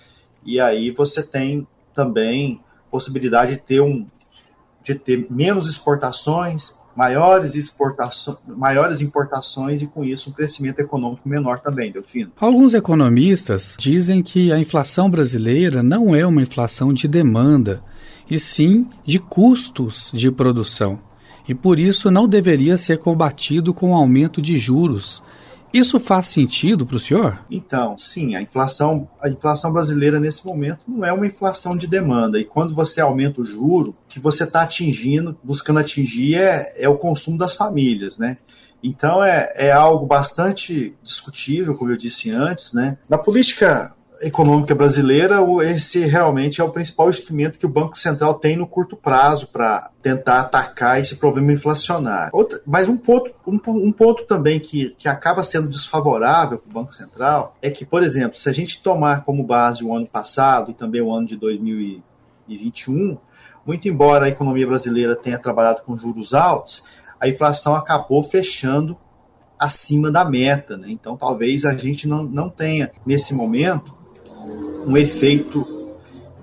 E 0.44 0.58
aí 0.58 0.90
você 0.90 1.22
tem 1.22 1.66
também 1.94 2.58
possibilidade 2.90 3.52
de 3.52 3.58
ter, 3.58 3.80
um, 3.80 4.04
de 4.82 4.94
ter 4.94 5.26
menos 5.30 5.68
exportações, 5.68 6.78
maiores 6.94 7.54
exportações, 7.54 8.38
maiores 8.46 9.00
importações 9.00 9.80
e 9.82 9.86
com 9.86 10.04
isso 10.04 10.30
um 10.30 10.32
crescimento 10.32 10.80
econômico 10.80 11.28
menor 11.28 11.60
também, 11.60 11.90
Delfino. 11.90 12.32
Alguns 12.38 12.74
economistas 12.74 13.76
dizem 13.78 14.22
que 14.22 14.52
a 14.52 14.58
inflação 14.58 15.08
brasileira 15.08 15.82
não 15.82 16.14
é 16.14 16.26
uma 16.26 16.42
inflação 16.42 16.92
de 16.92 17.06
demanda, 17.06 17.82
e 18.30 18.38
sim 18.38 18.86
de 19.04 19.18
custos 19.18 20.10
de 20.14 20.30
produção. 20.30 21.00
E 21.48 21.54
por 21.54 21.78
isso 21.78 22.10
não 22.10 22.28
deveria 22.28 22.76
ser 22.76 22.98
combatido 22.98 23.74
com 23.74 23.90
o 23.90 23.94
aumento 23.94 24.40
de 24.40 24.56
juros, 24.56 25.20
isso 25.72 26.00
faz 26.00 26.28
sentido 26.28 26.84
para 26.84 26.96
o 26.96 27.00
senhor? 27.00 27.38
Então, 27.50 27.96
sim, 27.96 28.34
a 28.34 28.42
inflação, 28.42 29.08
a 29.20 29.28
inflação 29.28 29.72
brasileira 29.72 30.18
nesse 30.18 30.44
momento 30.44 30.84
não 30.88 31.04
é 31.04 31.12
uma 31.12 31.26
inflação 31.26 31.76
de 31.76 31.86
demanda. 31.86 32.38
E 32.38 32.44
quando 32.44 32.74
você 32.74 33.00
aumenta 33.00 33.40
o 33.40 33.44
juro, 33.44 33.96
que 34.08 34.18
você 34.18 34.44
está 34.44 34.62
atingindo, 34.62 35.38
buscando 35.42 35.78
atingir 35.78 36.36
é, 36.36 36.72
é 36.76 36.88
o 36.88 36.96
consumo 36.98 37.38
das 37.38 37.54
famílias, 37.54 38.18
né? 38.18 38.36
Então 38.82 39.22
é, 39.22 39.52
é 39.56 39.72
algo 39.72 40.06
bastante 40.06 40.96
discutível, 41.02 41.76
como 41.76 41.90
eu 41.90 41.96
disse 41.96 42.30
antes, 42.30 42.72
né? 42.72 42.98
Na 43.08 43.18
política 43.18 43.94
econômica 44.20 44.74
brasileira, 44.74 45.38
esse 45.62 46.00
realmente 46.06 46.60
é 46.60 46.64
o 46.64 46.70
principal 46.70 47.08
instrumento 47.08 47.58
que 47.58 47.64
o 47.64 47.70
Banco 47.70 47.98
Central 47.98 48.34
tem 48.34 48.56
no 48.56 48.66
curto 48.66 48.96
prazo 48.96 49.48
para 49.48 49.90
tentar 50.02 50.40
atacar 50.40 51.00
esse 51.00 51.16
problema 51.16 51.52
inflacionário. 51.52 52.30
Outra, 52.32 52.60
mas 52.66 52.88
um 52.88 52.96
ponto, 52.96 53.32
um, 53.46 53.58
um, 53.66 53.92
ponto 53.92 54.24
também 54.24 54.60
que, 54.60 54.94
que 54.98 55.08
acaba 55.08 55.42
sendo 55.42 55.68
desfavorável 55.68 56.58
para 56.58 56.70
o 56.70 56.72
Banco 56.72 56.92
Central 56.92 57.56
é 57.62 57.70
que, 57.70 57.84
por 57.84 58.02
exemplo, 58.02 58.36
se 58.36 58.48
a 58.48 58.52
gente 58.52 58.82
tomar 58.82 59.24
como 59.24 59.42
base 59.42 59.82
o 59.82 59.94
ano 59.94 60.06
passado 60.06 60.70
e 60.70 60.74
também 60.74 61.00
o 61.00 61.12
ano 61.12 61.26
de 61.26 61.36
2021, 61.36 63.16
muito 63.66 63.88
embora 63.88 64.26
a 64.26 64.28
economia 64.28 64.66
brasileira 64.66 65.16
tenha 65.16 65.38
trabalhado 65.38 65.82
com 65.82 65.96
juros 65.96 66.34
altos, 66.34 66.84
a 67.18 67.26
inflação 67.28 67.74
acabou 67.74 68.22
fechando 68.22 68.96
acima 69.58 70.10
da 70.10 70.24
meta. 70.24 70.76
Né? 70.76 70.88
Então, 70.90 71.16
talvez 71.16 71.64
a 71.64 71.76
gente 71.76 72.06
não, 72.06 72.22
não 72.22 72.48
tenha, 72.50 72.90
nesse 73.04 73.34
momento, 73.34 73.99
um 74.86 74.96
efeito. 74.96 75.96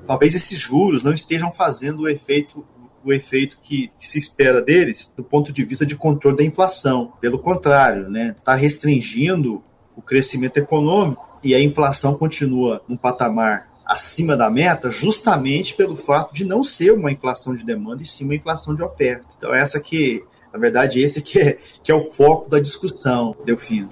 Talvez 0.05 0.35
esses 0.35 0.59
juros 0.59 1.03
não 1.03 1.13
estejam 1.13 1.51
fazendo 1.51 2.01
o 2.01 2.09
efeito 2.09 2.65
o 3.07 3.13
efeito 3.13 3.57
que, 3.63 3.89
se 3.97 4.19
espera 4.19 4.61
deles 4.61 5.09
do 5.15 5.23
ponto 5.23 5.53
de 5.53 5.63
vista 5.63 5.85
de 5.85 5.95
controle 5.95 6.35
da 6.35 6.43
inflação. 6.43 7.13
Pelo 7.21 7.39
contrário, 7.39 8.09
né, 8.09 8.35
está 8.37 8.53
restringindo 8.53 9.63
o 9.95 10.01
crescimento 10.01 10.57
econômico 10.57 11.39
e 11.41 11.55
a 11.55 11.61
inflação 11.61 12.15
continua 12.15 12.81
num 12.85 12.97
patamar 12.97 13.69
acima 13.85 14.35
da 14.35 14.49
meta 14.49 14.91
justamente 14.91 15.73
pelo 15.73 15.95
fato 15.95 16.33
de 16.33 16.43
não 16.43 16.61
ser 16.61 16.91
uma 16.91 17.09
inflação 17.09 17.55
de 17.55 17.63
demanda 17.63 18.03
e 18.03 18.05
sim 18.05 18.25
uma 18.25 18.35
inflação 18.35 18.75
de 18.75 18.83
oferta. 18.83 19.25
Então 19.37 19.53
essa 19.53 19.79
que 19.79 20.25
na 20.53 20.59
verdade, 20.59 20.99
esse 20.99 21.21
que 21.21 21.39
é, 21.39 21.57
que 21.83 21.91
é 21.91 21.95
o 21.95 22.01
foco 22.01 22.49
da 22.49 22.59
discussão, 22.59 23.35
Delfino. 23.45 23.89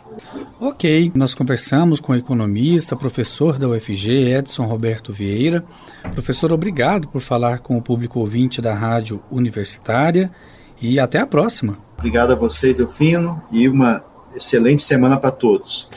Ok, 0.60 1.12
nós 1.14 1.34
conversamos 1.34 2.00
com 2.00 2.14
o 2.14 2.16
economista, 2.16 2.96
professor 2.96 3.60
da 3.60 3.68
UFG, 3.68 4.34
Edson 4.34 4.66
Roberto 4.66 5.14
Vieira. 5.14 5.64
Professor, 6.14 6.52
obrigado 6.52 7.08
por 7.08 7.22
falar 7.22 7.60
com 7.60 7.78
o 7.78 7.82
público 7.82 8.20
ouvinte 8.20 8.62
da 8.62 8.74
Rádio 8.74 9.22
Universitária 9.30 10.32
e 10.82 11.00
até 11.00 11.20
a 11.20 11.28
próxima. 11.28 11.78
Obrigado 11.98 12.32
a 12.32 12.36
você, 12.36 12.74
Delfino, 12.74 13.42
e 13.52 13.68
uma 13.68 14.04
excelente 14.36 14.82
semana 14.82 15.18
para 15.18 15.32
todos. 15.32 15.90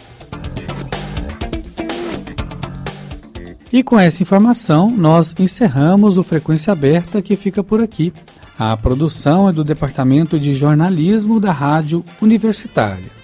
E 3.70 3.82
com 3.82 3.98
essa 3.98 4.22
informação, 4.22 4.90
nós 4.90 5.34
encerramos 5.38 6.16
o 6.16 6.22
Frequência 6.22 6.72
Aberta 6.72 7.20
que 7.20 7.36
fica 7.36 7.62
por 7.62 7.82
aqui. 7.82 8.12
A 8.58 8.76
produção 8.76 9.48
é 9.48 9.52
do 9.52 9.62
Departamento 9.62 10.36
de 10.36 10.52
Jornalismo 10.52 11.38
da 11.38 11.52
Rádio 11.52 12.04
Universitária. 12.20 13.18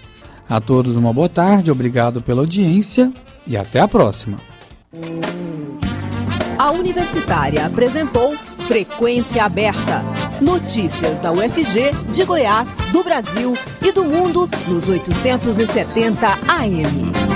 A 0.49 0.61
todos 0.61 0.95
uma 0.95 1.13
boa 1.13 1.29
tarde, 1.29 1.73
obrigado 1.73 2.23
pela 2.23 2.43
audiência 2.43 3.13
e 3.45 3.57
até 3.57 3.81
a 3.81 3.89
próxima. 3.89 4.39
A 6.57 6.71
Universitária 6.71 7.67
apresentou 7.67 8.37
Frequência 8.69 9.45
Aberta. 9.45 10.05
Notícias 10.41 11.19
da 11.19 11.33
UFG, 11.33 11.91
de 12.13 12.25
Goiás, 12.25 12.77
do 12.93 13.03
Brasil 13.03 13.55
e 13.83 13.91
do 13.91 14.05
mundo 14.05 14.49
nos 14.69 14.89
870 14.89 16.27
AM. 16.49 17.34